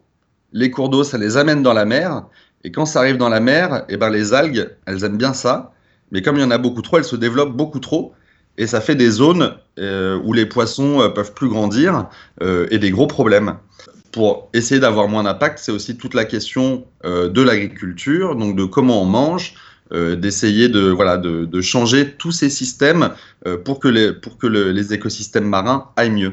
Les 0.52 0.70
cours 0.70 0.88
d'eau, 0.88 1.04
ça 1.04 1.18
les 1.18 1.36
amène 1.36 1.62
dans 1.62 1.72
la 1.72 1.84
mer. 1.84 2.24
Et 2.62 2.72
quand 2.72 2.86
ça 2.86 3.00
arrive 3.00 3.16
dans 3.18 3.28
la 3.28 3.40
mer, 3.40 3.84
eh 3.88 3.96
ben, 3.96 4.08
les 4.08 4.32
algues, 4.32 4.70
elles 4.86 5.04
aiment 5.04 5.18
bien 5.18 5.34
ça. 5.34 5.72
Mais 6.12 6.22
comme 6.22 6.36
il 6.36 6.40
y 6.40 6.44
en 6.44 6.50
a 6.50 6.58
beaucoup 6.58 6.80
trop, 6.80 6.98
elles 6.98 7.04
se 7.04 7.16
développent 7.16 7.56
beaucoup 7.56 7.80
trop 7.80 8.14
et 8.58 8.66
ça 8.66 8.80
fait 8.80 8.94
des 8.94 9.10
zones 9.10 9.54
euh, 9.78 10.18
où 10.24 10.32
les 10.32 10.46
poissons 10.46 11.00
euh, 11.00 11.08
peuvent 11.08 11.34
plus 11.34 11.48
grandir 11.48 12.06
euh, 12.42 12.66
et 12.70 12.78
des 12.78 12.90
gros 12.90 13.06
problèmes. 13.06 13.56
Pour 14.12 14.48
essayer 14.52 14.80
d'avoir 14.80 15.08
moins 15.08 15.24
d'impact, 15.24 15.58
c'est 15.58 15.72
aussi 15.72 15.96
toute 15.96 16.14
la 16.14 16.24
question 16.24 16.84
de 17.02 17.42
l'agriculture, 17.42 18.36
donc 18.36 18.54
de 18.54 18.64
comment 18.64 19.02
on 19.02 19.06
mange, 19.06 19.54
d'essayer 19.90 20.68
de, 20.68 20.88
voilà, 20.88 21.16
de, 21.16 21.60
changer 21.60 22.10
tous 22.10 22.30
ces 22.30 22.48
systèmes 22.48 23.10
pour 23.64 23.80
que, 23.80 23.88
les, 23.88 24.12
pour 24.12 24.38
que 24.38 24.46
le, 24.46 24.70
les 24.70 24.94
écosystèmes 24.94 25.48
marins 25.48 25.90
aillent 25.96 26.10
mieux. 26.10 26.32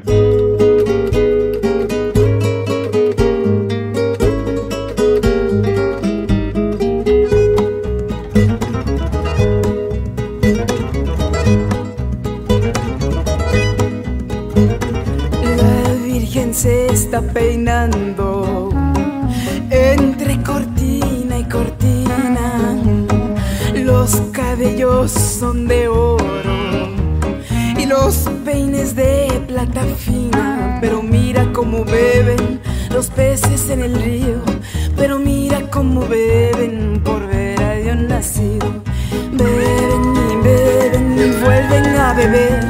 Beben 39.32 40.16
y 40.16 40.36
beben 40.42 41.18
y 41.18 41.30
vuelven 41.42 41.96
a 41.96 42.14
beber 42.14 42.60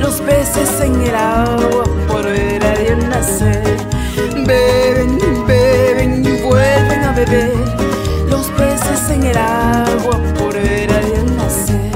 los 0.00 0.20
peces 0.20 0.80
en 0.80 1.00
el 1.02 1.14
agua 1.14 1.84
por 2.08 2.24
ver 2.24 2.64
a 2.64 2.74
Dios 2.76 3.04
nacer. 3.04 3.76
Beben, 4.46 5.18
beben 5.46 6.24
y 6.24 6.42
vuelven 6.42 7.04
a 7.04 7.12
beber 7.12 7.54
los 8.28 8.46
peces 8.48 9.10
en 9.10 9.22
el 9.24 9.36
agua 9.36 10.18
por 10.38 10.54
ver 10.54 10.90
a 10.92 11.00
Dios 11.00 11.24
nacer. 11.32 11.90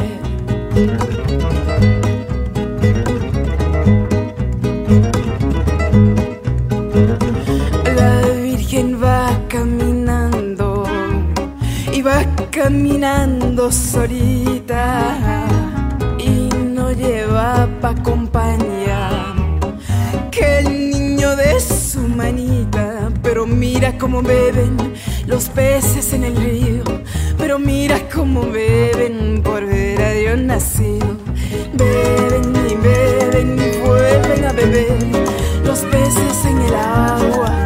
La 7.97 8.21
Virgen 8.43 9.03
va 9.03 9.31
caminando 9.49 10.85
caminando 13.64 13.70
solita 13.70 15.16
y 16.18 16.48
no 16.55 16.92
lleva 16.92 17.68
pa' 17.81 17.94
compañía 18.03 19.35
que 20.31 20.59
el 20.59 20.90
niño 20.90 21.37
de 21.37 21.61
su 21.61 22.00
manita. 22.00 23.11
Pero 23.22 23.46
mira 23.46 23.96
cómo 23.98 24.22
beben 24.22 24.77
los 25.27 25.48
peces 25.48 26.12
en 26.12 26.24
el 26.24 26.37
río. 26.37 26.85
Pero 27.38 27.59
mira 27.59 28.00
cómo 28.14 28.42
beben 28.42 29.42
por 29.42 29.64
ver 29.64 30.03
a 30.03 30.11
Dios 30.12 30.38
nacido. 30.38 31.16
Beben 31.74 32.53
y 32.70 32.74
beben 32.74 33.59
y 33.59 33.87
vuelven 33.87 34.44
a 34.44 34.53
beber 34.53 34.98
los 35.64 35.81
peces 35.81 36.44
en 36.44 36.61
el 36.61 36.74
agua 36.74 37.63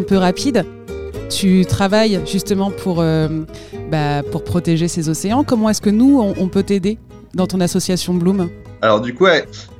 un 0.00 0.02
peu 0.02 0.16
rapide. 0.16 0.64
Tu 1.28 1.66
travailles 1.66 2.20
justement 2.26 2.70
pour, 2.70 3.00
euh, 3.00 3.28
bah, 3.90 4.22
pour 4.32 4.44
protéger 4.44 4.88
ces 4.88 5.10
océans. 5.10 5.44
Comment 5.44 5.68
est-ce 5.68 5.82
que 5.82 5.90
nous, 5.90 6.18
on, 6.18 6.48
peut 6.48 6.62
t'aider 6.62 6.98
dans 7.34 7.46
ton 7.46 7.60
association 7.60 8.14
Bloom? 8.14 8.48
Alors 8.80 9.02
du 9.02 9.14
coup, 9.14 9.26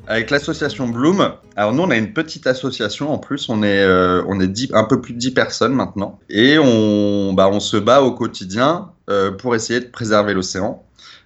avec 0.06 0.30
l'association 0.30 0.88
Bloom, 0.88 1.33
alors 1.56 1.72
nous 1.72 1.83
on 1.83 1.90
a 1.90 1.96
une 1.96 2.12
petite 2.12 2.46
association 2.46 3.11
en 3.12 3.16
plus, 3.18 3.48
on 3.48 3.62
est, 3.62 3.83
euh, 3.83 4.22
on 4.28 4.38
est 4.40 4.46
dix- 4.46 4.70
un 4.74 4.85
peu 4.85 5.00
plus 5.00 5.14
de 5.14 5.18
10 5.18 5.30
personnes 5.30 5.72
maintenant, 5.72 6.18
et 6.28 6.59
on, 6.59 7.33
bah, 7.33 7.48
on 7.50 7.61
se 7.61 7.78
bat 7.78 8.02
au 8.02 8.12
quotidien 8.12 8.90
euh, 9.09 9.30
pour 9.30 9.54
essayer 9.54 9.80
de 9.80 9.87
préserver 9.87 10.35
l'océan. 10.35 10.83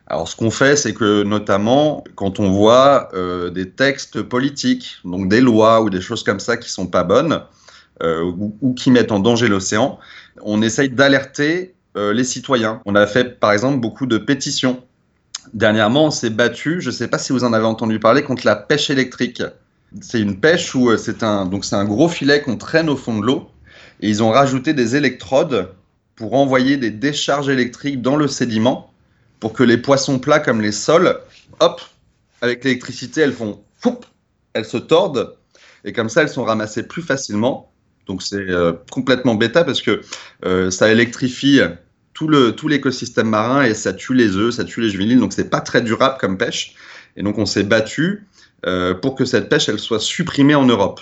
Alors 0.07 0.29
ce 0.29 0.37
qu'on 0.37 0.51
fait, 0.51 0.77
c'est 0.77 0.95
que 0.95 1.25
notamment 1.25 2.05
quand 2.15 2.39
on 2.39 2.51
voit 2.51 3.09
des 3.53 3.71
textes 3.71 4.23
politiques, 4.23 4.99
donc 5.05 5.29
des 5.29 5.41
lois 5.41 5.81
ou 5.83 5.91
des 5.91 6.01
choses 6.01 6.23
comme 6.23 6.41
ça 6.41 6.57
qui 6.57 6.71
sont 6.71 6.87
pas 6.87 7.03
bonnes, 7.03 7.41
ou, 8.03 8.57
ou 8.61 8.75
qui 8.75 8.91
mettent 8.91 9.13
en 9.13 9.21
danger 9.21 9.49
l'océan, 9.49 9.99
on 10.43 10.63
essaye 10.63 10.91
d'alerter 10.91 11.75
euh, 11.97 12.13
les 12.13 12.25
citoyens. 12.25 12.81
On 12.87 12.95
a 12.95 13.07
fait 13.07 13.39
par 13.39 13.53
exemple 13.53 13.79
beaucoup 13.79 14.07
de 14.07 14.19
pétitions 14.19 14.83
Dernièrement, 15.53 16.07
on 16.07 16.11
s'est 16.11 16.31
battu, 16.31 16.81
je 16.81 16.89
ne 16.89 16.95
sais 16.95 17.07
pas 17.07 17.19
si 17.19 17.33
vous 17.33 17.45
en 17.45 17.53
avez 17.53 17.67
entendu 17.67 18.01
parler, 18.01 18.23
contre 18.23 18.47
la 18.47 18.57
pêche 18.57 18.89
électrique. 18.89 19.43
C'est 20.01 20.21
une 20.21 20.41
pêche 20.41 20.75
où 20.75 20.91
euh, 20.91 20.97
c'est 20.97 21.23
un, 21.23 21.49
un 21.51 21.85
gros 21.85 22.09
filet 22.09 22.41
qu'on 22.41 22.57
traîne 22.57 22.89
au 22.89 22.97
fond 22.97 23.19
de 23.19 23.27
l'eau 23.27 23.51
et 24.01 24.09
ils 24.09 24.23
ont 24.23 24.31
rajouté 24.31 24.73
des 24.73 24.97
électrodes 24.97 25.71
pour 26.17 26.35
envoyer 26.35 26.77
des 26.79 26.91
décharges 26.91 27.49
électriques 27.49 28.01
dans 28.01 28.17
le 28.17 28.27
sédiment 28.27 28.91
pour 29.39 29.53
que 29.53 29.63
les 29.63 29.77
poissons 29.77 30.19
plats 30.19 30.41
comme 30.41 30.61
les 30.61 30.73
sols, 30.73 31.21
hop, 31.61 31.81
avec 32.41 32.65
l'électricité, 32.65 33.21
elles 33.21 33.33
font 33.33 33.63
foup, 33.77 34.01
elles 34.55 34.65
se 34.65 34.79
tordent 34.79 35.37
et 35.85 35.93
comme 35.93 36.09
ça 36.09 36.23
elles 36.23 36.29
sont 36.31 36.45
ramassées 36.45 36.85
plus 36.85 37.03
facilement. 37.03 37.71
Donc 38.07 38.23
c'est 38.23 38.37
euh, 38.37 38.73
complètement 38.91 39.35
bêta 39.35 39.65
parce 39.65 39.81
que 39.81 40.03
euh, 40.45 40.71
ça 40.71 40.91
électrifie 40.91 41.61
tout 42.13 42.29
le 42.29 42.53
tout 42.53 42.69
l'écosystème 42.69 43.29
marin 43.29 43.65
et 43.65 43.75
ça 43.75 43.93
tue 43.93 44.15
les 44.15 44.37
œufs, 44.37 44.55
ça 44.55 44.65
tue 44.65 44.81
les 44.81 44.91
juvéniles, 44.91 45.19
donc 45.19 45.33
c'est 45.33 45.51
pas 45.51 45.61
très 45.61 45.83
durable 45.83 46.17
comme 46.21 46.37
pêche. 46.37 46.75
Et 47.17 47.23
donc 47.23 47.39
on 47.39 47.47
s'est 47.47 47.63
battu 47.63 48.27
euh, 48.67 48.95
pour 48.95 49.15
que 49.15 49.25
cette 49.25 49.49
pêche 49.49 49.69
elle 49.69 49.79
soit 49.79 50.01
supprimée 50.01 50.55
en 50.55 50.67
Europe. 50.67 51.01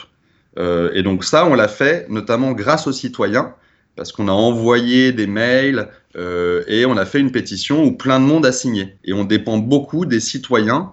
Et 0.58 1.02
donc 1.02 1.24
ça 1.24 1.46
on 1.46 1.54
l'a 1.54 1.68
fait 1.68 2.06
notamment 2.10 2.52
grâce 2.52 2.86
aux 2.86 2.92
citoyens 2.92 3.54
parce 3.96 4.12
qu'on 4.12 4.28
a 4.28 4.32
envoyé 4.32 5.10
des 5.10 5.26
mails 5.26 5.88
et 6.14 6.84
on 6.84 6.98
a 6.98 7.06
fait 7.06 7.20
une 7.20 7.32
pétition 7.32 7.82
où 7.84 7.92
plein 7.92 8.20
de 8.20 8.26
monde 8.26 8.44
a 8.44 8.52
signé. 8.52 8.98
Et 9.02 9.14
on 9.14 9.24
dépend 9.24 9.56
beaucoup 9.56 10.04
des 10.04 10.20
citoyens 10.20 10.92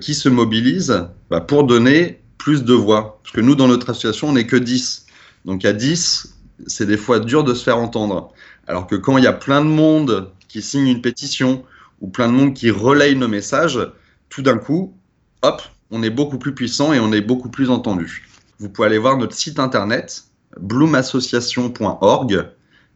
qui 0.00 0.12
se 0.12 0.28
mobilisent 0.28 1.06
bah, 1.30 1.40
pour 1.40 1.62
donner 1.62 2.20
plus 2.36 2.64
de 2.64 2.74
voix. 2.74 3.20
Parce 3.22 3.32
que 3.32 3.40
nous 3.40 3.54
dans 3.54 3.68
notre 3.68 3.90
association 3.90 4.30
on 4.30 4.32
n'est 4.32 4.46
que 4.48 4.56
10. 4.56 5.05
Donc 5.46 5.64
à 5.64 5.72
10 5.72 6.36
c'est 6.66 6.86
des 6.86 6.96
fois 6.96 7.20
dur 7.20 7.44
de 7.44 7.54
se 7.54 7.62
faire 7.62 7.78
entendre. 7.78 8.32
Alors 8.66 8.86
que 8.86 8.96
quand 8.96 9.18
il 9.18 9.24
y 9.24 9.28
a 9.28 9.32
plein 9.32 9.64
de 9.64 9.68
monde 9.68 10.30
qui 10.48 10.62
signe 10.62 10.88
une 10.88 11.02
pétition 11.02 11.64
ou 12.00 12.08
plein 12.08 12.28
de 12.28 12.32
monde 12.32 12.54
qui 12.54 12.70
relaye 12.70 13.16
nos 13.16 13.28
messages, 13.28 13.78
tout 14.28 14.42
d'un 14.42 14.58
coup, 14.58 14.94
hop, 15.42 15.62
on 15.90 16.02
est 16.02 16.10
beaucoup 16.10 16.38
plus 16.38 16.54
puissant 16.54 16.92
et 16.92 17.00
on 17.00 17.12
est 17.12 17.20
beaucoup 17.20 17.48
plus 17.48 17.70
entendu. 17.70 18.28
Vous 18.58 18.68
pouvez 18.68 18.86
aller 18.86 18.98
voir 18.98 19.16
notre 19.16 19.34
site 19.34 19.58
internet 19.58 20.24
bloomassociation.org, 20.58 22.48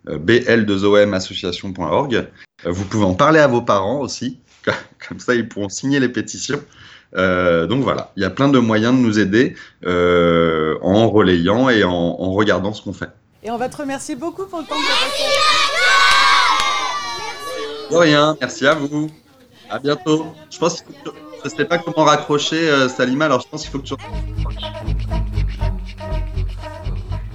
euh, 0.08 0.18
bl2om 0.18 1.12
association.org. 1.12 2.14
Euh, 2.14 2.70
Vous 2.70 2.84
pouvez 2.84 3.04
en 3.04 3.14
parler 3.14 3.40
à 3.40 3.46
vos 3.46 3.62
parents 3.62 4.00
aussi, 4.00 4.40
comme 5.08 5.20
ça 5.20 5.34
ils 5.34 5.48
pourront 5.48 5.68
signer 5.68 6.00
les 6.00 6.08
pétitions. 6.08 6.62
Euh, 7.16 7.66
donc 7.66 7.82
voilà, 7.82 8.12
il 8.16 8.22
y 8.22 8.26
a 8.26 8.30
plein 8.30 8.48
de 8.48 8.58
moyens 8.58 8.94
de 8.94 8.98
nous 9.00 9.18
aider 9.18 9.56
euh, 9.84 10.76
en 10.82 11.08
relayant 11.10 11.68
et 11.68 11.82
en, 11.84 11.90
en 11.92 12.32
regardant 12.32 12.72
ce 12.72 12.82
qu'on 12.82 12.92
fait. 12.92 13.08
Et 13.42 13.50
on 13.50 13.56
va 13.58 13.68
te 13.68 13.76
remercier 13.76 14.14
beaucoup 14.16 14.44
pour 14.46 14.60
le 14.60 14.64
temps 14.66 14.76
que 14.76 14.80
tu 14.80 14.92
as 14.92 15.06
passé. 15.06 15.24
De 17.90 17.96
rien, 17.96 18.36
merci 18.40 18.66
à 18.66 18.74
vous. 18.74 19.10
À 19.68 19.78
bientôt. 19.78 20.26
Je 20.50 20.58
pense 20.58 20.82
que 20.82 20.92
tu- 20.92 21.10
je 21.44 21.48
sais 21.48 21.64
pas 21.64 21.78
comment 21.78 22.04
raccrocher 22.04 22.68
euh, 22.68 22.88
Salima, 22.88 23.24
alors 23.24 23.40
je 23.40 23.48
pense 23.48 23.62
qu'il 23.62 23.70
faut 23.70 23.78
que 23.78 23.86
tu 23.86 23.94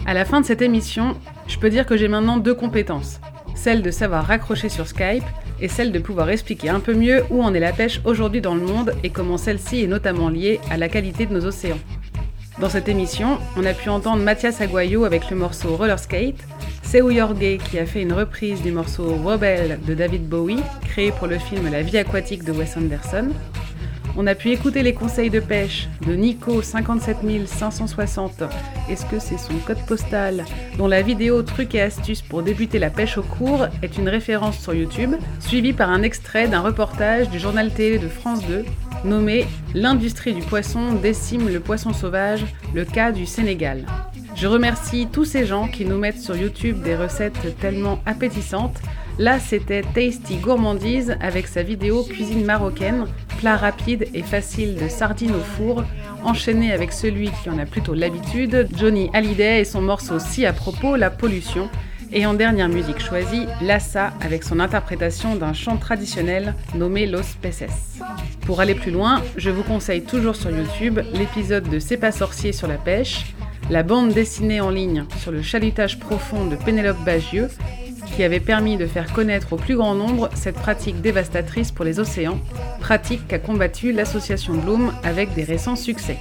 À 0.06 0.14
la 0.14 0.26
fin 0.26 0.42
de 0.42 0.46
cette 0.46 0.62
émission, 0.62 1.16
je 1.48 1.58
peux 1.58 1.70
dire 1.70 1.86
que 1.86 1.98
j'ai 1.98 2.08
maintenant 2.08 2.38
deux 2.38 2.54
compétences. 2.56 3.20
celle 3.56 3.82
de 3.82 3.90
savoir 3.90 4.26
raccrocher 4.26 4.70
sur 4.70 4.86
Skype 4.88 5.24
et 5.62 5.68
celle 5.68 5.92
de 5.92 6.00
pouvoir 6.00 6.30
expliquer 6.30 6.70
un 6.70 6.80
peu 6.80 6.94
mieux 6.94 7.24
où 7.30 7.44
en 7.44 7.54
est 7.54 7.60
la 7.60 7.74
pêche 7.74 8.02
aujourd'hui 8.06 8.42
dans 8.42 8.56
le 8.56 8.62
monde 8.62 8.94
et 9.04 9.10
comment 9.10 9.38
celle-ci 9.38 9.84
est 9.84 9.88
notamment 9.88 10.30
liée 10.30 10.60
à 10.70 10.78
la 10.78 10.90
qualité 10.90 11.26
de 11.26 11.34
nos 11.34 11.46
océans. 11.46 11.80
Dans 12.60 12.70
cette 12.70 12.88
émission, 12.88 13.38
on 13.58 13.66
a 13.66 13.74
pu 13.74 13.90
entendre 13.90 14.24
Mathias 14.24 14.62
Aguayo 14.62 15.04
avec 15.04 15.30
le 15.30 15.36
morceau 15.36 15.76
Roller 15.76 16.00
Skate, 16.00 16.40
Seu 16.84 17.12
Yorge 17.12 17.58
qui 17.70 17.78
a 17.78 17.86
fait 17.86 18.02
une 18.02 18.14
reprise 18.14 18.62
du 18.62 18.72
morceau 18.72 19.16
Rebel 19.24 19.80
de 19.86 19.94
David 19.94 20.30
Bowie, 20.30 20.64
créé 20.88 21.12
pour 21.12 21.28
le 21.28 21.38
film 21.38 21.70
La 21.70 21.82
vie 21.82 21.98
aquatique 21.98 22.46
de 22.46 22.54
Wes 22.54 22.78
Anderson, 22.78 23.30
on 24.18 24.28
a 24.28 24.36
pu 24.36 24.52
écouter 24.52 24.84
les 24.84 24.94
conseils 24.94 25.30
de 25.30 25.40
pêche 25.40 25.88
de 26.06 26.14
Nico 26.14 26.62
57560. 26.62 28.44
Est-ce 28.90 29.06
que 29.06 29.20
c'est 29.20 29.38
son 29.38 29.54
code 29.66 29.84
postal 29.88 30.46
dont 30.78 30.88
la 30.88 31.02
vidéo 31.02 31.42
trucs 31.44 31.76
et 31.76 31.82
astuces 31.82 32.22
pour 32.22 32.44
débuter 32.44 32.80
la 32.80 32.90
pêche 32.90 33.18
au 33.18 33.24
cours 33.24 33.68
est 33.82 33.98
une 33.98 34.10
référence 34.10 34.60
sur 34.60 34.74
YouTube, 34.74 35.16
suivi 35.40 35.74
par 35.74 35.90
un 35.90 36.04
extrait 36.04 36.48
d'un 36.48 36.62
reportage 36.62 37.30
du 37.30 37.40
journal 37.40 37.74
télé 37.74 38.00
de 38.00 38.08
France 38.08 38.46
2 38.48 38.66
nommé 39.04 39.46
L'industrie 39.74 40.34
du 40.34 40.42
poisson 40.42 40.94
décime 40.94 41.50
le 41.50 41.60
poisson 41.60 41.94
sauvage, 41.94 42.46
le 42.74 42.86
cas 42.86 43.12
du 43.12 43.26
Sénégal. 43.26 43.86
Je 44.36 44.48
remercie 44.48 45.08
tous 45.12 45.26
ces 45.26 45.46
gens 45.46 45.68
qui 45.68 45.86
nous 45.86 45.98
mettent 45.98 46.20
sur 46.22 46.36
YouTube 46.36 46.82
des 46.82 46.96
recettes 46.96 47.58
tellement 47.60 48.00
appétissantes 48.06 48.80
Là, 49.18 49.40
c'était 49.40 49.82
Tasty 49.82 50.36
Gourmandise 50.38 51.16
avec 51.22 51.48
sa 51.48 51.64
vidéo 51.64 52.04
cuisine 52.04 52.44
marocaine, 52.44 53.06
plat 53.46 53.58
rapide 53.58 54.08
et 54.16 54.24
facile 54.24 54.74
de 54.74 54.88
sardines 54.88 55.36
au 55.36 55.40
four, 55.40 55.84
enchaîné 56.24 56.72
avec 56.72 56.92
celui 56.92 57.30
qui 57.30 57.52
en 57.52 57.60
a 57.60 57.68
plutôt 57.68 57.94
l'habitude, 57.94 58.68
Johnny 58.76 59.12
Hallyday 59.14 59.62
et 59.62 59.66
son 59.66 59.84
morceau 59.84 60.18
si 60.18 60.48
à 60.48 60.52
propos, 60.52 60.96
La 60.96 61.12
pollution, 61.12 61.70
et 62.12 62.26
en 62.26 62.34
dernière 62.34 62.70
musique 62.70 63.00
choisie, 63.00 63.46
Lassa 63.62 64.14
avec 64.20 64.44
son 64.44 64.60
interprétation 64.60 65.36
d'un 65.36 65.54
chant 65.54 65.78
traditionnel 65.78 66.56
nommé 66.74 67.06
Los 67.06 67.38
Peces. 67.40 68.00
Pour 68.48 68.62
aller 68.62 68.74
plus 68.74 68.90
loin, 68.90 69.22
je 69.38 69.52
vous 69.52 69.62
conseille 69.62 70.02
toujours 70.02 70.36
sur 70.36 70.50
YouTube 70.50 71.00
l'épisode 71.14 71.70
de 71.70 71.78
C'est 71.78 71.98
pas 71.98 72.12
sorcier 72.12 72.52
sur 72.52 72.68
la 72.68 72.80
pêche, 72.80 73.36
la 73.70 73.84
bande 73.84 74.12
dessinée 74.12 74.60
en 74.60 74.72
ligne 74.72 75.06
sur 75.20 75.32
le 75.32 75.44
chalutage 75.44 76.00
profond 76.00 76.48
de 76.48 76.56
Pénélope 76.56 77.04
Bagieux 77.06 77.50
qui 78.16 78.24
avait 78.24 78.40
permis 78.40 78.78
de 78.78 78.86
faire 78.86 79.12
connaître 79.12 79.52
au 79.52 79.58
plus 79.58 79.76
grand 79.76 79.94
nombre 79.94 80.30
cette 80.34 80.56
pratique 80.56 81.02
dévastatrice 81.02 81.72
pour 81.72 81.84
les 81.84 82.00
océans, 82.00 82.40
pratique 82.80 83.28
qu'a 83.28 83.40
combattue 83.40 83.92
l'association 83.92 84.54
Bloom 84.54 84.94
avec 85.04 85.34
des 85.34 85.44
récents 85.44 85.76
succès. 85.76 86.18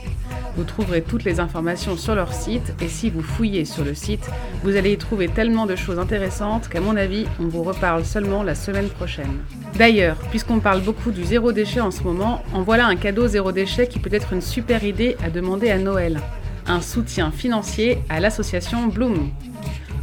Vous 0.56 0.64
trouverez 0.64 1.02
toutes 1.02 1.22
les 1.24 1.38
informations 1.38 1.96
sur 1.96 2.16
leur 2.16 2.32
site 2.32 2.74
et 2.80 2.88
si 2.88 3.10
vous 3.10 3.22
fouillez 3.22 3.64
sur 3.64 3.84
le 3.84 3.94
site, 3.94 4.28
vous 4.64 4.76
allez 4.76 4.92
y 4.92 4.98
trouver 4.98 5.28
tellement 5.28 5.66
de 5.66 5.76
choses 5.76 6.00
intéressantes 6.00 6.68
qu'à 6.68 6.80
mon 6.80 6.96
avis, 6.96 7.26
on 7.40 7.46
vous 7.46 7.62
reparle 7.62 8.04
seulement 8.04 8.42
la 8.42 8.56
semaine 8.56 8.88
prochaine. 8.88 9.42
D'ailleurs, 9.76 10.16
puisqu'on 10.30 10.58
parle 10.58 10.80
beaucoup 10.80 11.12
du 11.12 11.24
zéro 11.24 11.52
déchet 11.52 11.80
en 11.80 11.92
ce 11.92 12.02
moment, 12.02 12.42
en 12.52 12.62
voilà 12.62 12.86
un 12.86 12.96
cadeau 12.96 13.28
zéro 13.28 13.52
déchet 13.52 13.86
qui 13.86 14.00
peut 14.00 14.12
être 14.12 14.32
une 14.32 14.42
super 14.42 14.82
idée 14.82 15.16
à 15.24 15.30
demander 15.30 15.70
à 15.70 15.78
Noël. 15.78 16.20
Un 16.66 16.80
soutien 16.80 17.30
financier 17.30 17.98
à 18.08 18.18
l'association 18.18 18.88
Bloom. 18.88 19.30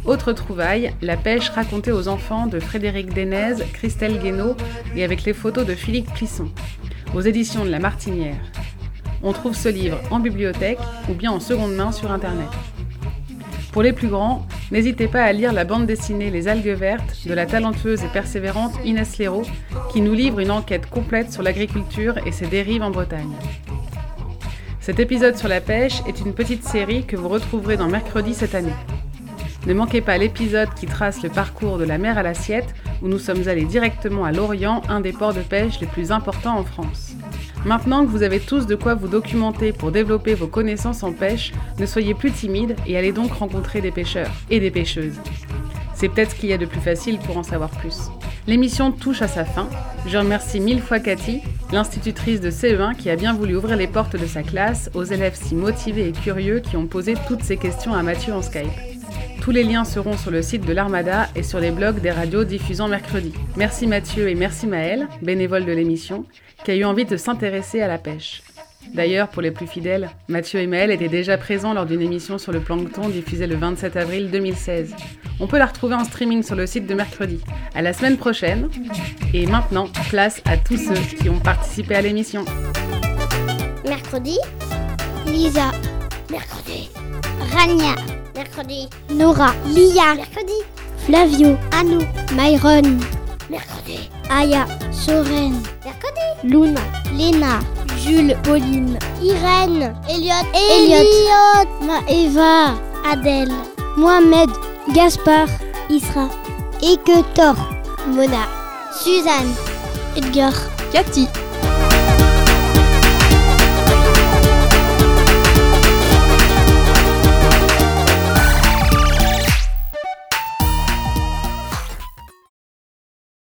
Autre 0.04 0.32
trouvaille, 0.32 0.92
la 1.00 1.16
pêche 1.16 1.48
racontée 1.50 1.92
aux 1.92 2.08
enfants 2.08 2.48
de 2.48 2.58
Frédéric 2.58 3.14
Denez, 3.14 3.54
Christelle 3.72 4.18
Guénaud 4.18 4.56
et 4.96 5.04
avec 5.04 5.22
les 5.22 5.32
photos 5.32 5.64
de 5.64 5.74
Philippe 5.74 6.12
Clisson, 6.12 6.48
aux 7.14 7.20
éditions 7.20 7.64
de 7.64 7.70
La 7.70 7.78
Martinière. 7.78 8.40
On 9.22 9.32
trouve 9.32 9.54
ce 9.54 9.68
livre 9.68 10.00
en 10.10 10.18
bibliothèque 10.18 10.80
ou 11.08 11.14
bien 11.14 11.30
en 11.30 11.38
seconde 11.38 11.76
main 11.76 11.92
sur 11.92 12.10
Internet. 12.10 12.48
Pour 13.70 13.82
les 13.82 13.92
plus 13.92 14.08
grands, 14.08 14.44
n'hésitez 14.72 15.06
pas 15.06 15.22
à 15.22 15.32
lire 15.32 15.52
la 15.52 15.64
bande 15.64 15.86
dessinée 15.86 16.30
Les 16.30 16.48
algues 16.48 16.76
vertes 16.76 17.24
de 17.24 17.32
la 17.32 17.46
talentueuse 17.46 18.02
et 18.02 18.08
persévérante 18.08 18.74
Inès 18.84 19.18
Léraud, 19.18 19.46
qui 19.92 20.00
nous 20.00 20.14
livre 20.14 20.40
une 20.40 20.50
enquête 20.50 20.90
complète 20.90 21.32
sur 21.32 21.44
l'agriculture 21.44 22.18
et 22.26 22.32
ses 22.32 22.46
dérives 22.46 22.82
en 22.82 22.90
Bretagne. 22.90 23.36
Cet 24.80 24.98
épisode 24.98 25.36
sur 25.36 25.48
la 25.48 25.60
pêche 25.60 26.02
est 26.08 26.18
une 26.20 26.34
petite 26.34 26.64
série 26.64 27.06
que 27.06 27.16
vous 27.16 27.28
retrouverez 27.28 27.76
dans 27.76 27.88
Mercredi 27.88 28.34
cette 28.34 28.56
année. 28.56 28.74
Ne 29.66 29.74
manquez 29.74 30.00
pas 30.00 30.18
l'épisode 30.18 30.74
qui 30.74 30.86
trace 30.86 31.22
le 31.22 31.28
parcours 31.28 31.78
de 31.78 31.84
la 31.84 31.96
mer 31.96 32.18
à 32.18 32.24
l'assiette, 32.24 32.74
où 33.00 33.08
nous 33.08 33.20
sommes 33.20 33.46
allés 33.46 33.64
directement 33.64 34.24
à 34.24 34.32
Lorient, 34.32 34.82
un 34.88 35.00
des 35.00 35.12
ports 35.12 35.34
de 35.34 35.40
pêche 35.40 35.78
les 35.80 35.86
plus 35.86 36.10
importants 36.10 36.58
en 36.58 36.64
France. 36.64 37.14
Maintenant 37.64 38.04
que 38.04 38.10
vous 38.10 38.24
avez 38.24 38.40
tous 38.40 38.66
de 38.66 38.74
quoi 38.74 38.94
vous 38.94 39.06
documenter 39.06 39.72
pour 39.72 39.92
développer 39.92 40.34
vos 40.34 40.48
connaissances 40.48 41.04
en 41.04 41.12
pêche, 41.12 41.52
ne 41.78 41.86
soyez 41.86 42.14
plus 42.14 42.32
timides 42.32 42.74
et 42.88 42.96
allez 42.96 43.12
donc 43.12 43.32
rencontrer 43.32 43.80
des 43.80 43.92
pêcheurs 43.92 44.32
et 44.50 44.58
des 44.58 44.72
pêcheuses. 44.72 45.20
C'est 45.94 46.08
peut-être 46.08 46.32
ce 46.32 46.34
qu'il 46.34 46.48
y 46.48 46.52
a 46.52 46.58
de 46.58 46.66
plus 46.66 46.80
facile 46.80 47.18
pour 47.20 47.38
en 47.38 47.44
savoir 47.44 47.70
plus. 47.70 48.10
L'émission 48.48 48.90
touche 48.90 49.22
à 49.22 49.28
sa 49.28 49.44
fin. 49.44 49.68
Je 50.08 50.18
remercie 50.18 50.58
mille 50.58 50.82
fois 50.82 50.98
Cathy, 50.98 51.40
l'institutrice 51.70 52.40
de 52.40 52.50
CE1 52.50 52.96
qui 52.96 53.08
a 53.10 53.14
bien 53.14 53.32
voulu 53.32 53.54
ouvrir 53.54 53.76
les 53.76 53.86
portes 53.86 54.16
de 54.16 54.26
sa 54.26 54.42
classe 54.42 54.90
aux 54.94 55.04
élèves 55.04 55.38
si 55.40 55.54
motivés 55.54 56.08
et 56.08 56.12
curieux 56.12 56.58
qui 56.58 56.76
ont 56.76 56.88
posé 56.88 57.14
toutes 57.28 57.44
ces 57.44 57.56
questions 57.56 57.94
à 57.94 58.02
Mathieu 58.02 58.32
en 58.32 58.42
Skype. 58.42 58.91
Tous 59.42 59.50
les 59.50 59.64
liens 59.64 59.84
seront 59.84 60.16
sur 60.16 60.30
le 60.30 60.40
site 60.40 60.64
de 60.64 60.72
l'Armada 60.72 61.28
et 61.34 61.42
sur 61.42 61.58
les 61.58 61.72
blogs 61.72 61.98
des 61.98 62.12
radios 62.12 62.44
diffusant 62.44 62.86
mercredi. 62.86 63.32
Merci 63.56 63.88
Mathieu 63.88 64.28
et 64.28 64.36
merci 64.36 64.68
Maël, 64.68 65.08
bénévole 65.20 65.64
de 65.64 65.72
l'émission, 65.72 66.26
qui 66.64 66.70
a 66.70 66.76
eu 66.76 66.84
envie 66.84 67.06
de 67.06 67.16
s'intéresser 67.16 67.80
à 67.80 67.88
la 67.88 67.98
pêche. 67.98 68.44
D'ailleurs, 68.94 69.26
pour 69.26 69.42
les 69.42 69.50
plus 69.50 69.66
fidèles, 69.66 70.10
Mathieu 70.28 70.60
et 70.60 70.68
Maël 70.68 70.92
étaient 70.92 71.08
déjà 71.08 71.38
présents 71.38 71.74
lors 71.74 71.86
d'une 71.86 72.02
émission 72.02 72.38
sur 72.38 72.52
le 72.52 72.60
plancton 72.60 73.08
diffusée 73.08 73.48
le 73.48 73.56
27 73.56 73.96
avril 73.96 74.30
2016. 74.30 74.94
On 75.40 75.48
peut 75.48 75.58
la 75.58 75.66
retrouver 75.66 75.96
en 75.96 76.04
streaming 76.04 76.44
sur 76.44 76.54
le 76.54 76.68
site 76.68 76.86
de 76.86 76.94
mercredi. 76.94 77.40
À 77.74 77.82
la 77.82 77.92
semaine 77.92 78.18
prochaine. 78.18 78.68
Et 79.34 79.46
maintenant, 79.46 79.88
place 80.08 80.40
à 80.44 80.56
tous 80.56 80.76
ceux 80.76 81.16
qui 81.16 81.28
ont 81.28 81.40
participé 81.40 81.96
à 81.96 82.00
l'émission. 82.00 82.44
Mercredi, 83.88 84.38
Lisa. 85.26 85.72
Mercredi, 86.30 86.90
Rania. 87.52 88.21
Mercredi, 88.34 88.88
Nora. 89.10 89.54
Lia. 89.66 90.14
Mercredi, 90.14 90.64
Flavio. 91.06 91.58
Anou. 91.72 92.00
Myron. 92.32 93.00
Mercredi, 93.50 94.08
Aya. 94.30 94.66
Soren. 94.90 95.62
Mercredi, 95.84 96.26
Luna. 96.44 96.80
Lena. 97.12 97.60
Jules. 98.02 98.36
Pauline. 98.42 98.98
Irène. 99.22 99.94
Elliot. 100.08 100.46
Elliot. 100.54 101.68
Eva. 102.08 102.74
Adèle. 103.04 103.52
Mohamed. 103.96 104.50
Gaspard. 104.94 105.50
Isra. 105.88 106.28
Eketor. 106.80 107.56
Mona. 108.06 108.48
Suzanne. 108.92 109.52
Edgar. 110.16 110.52
Cathy. 110.92 111.28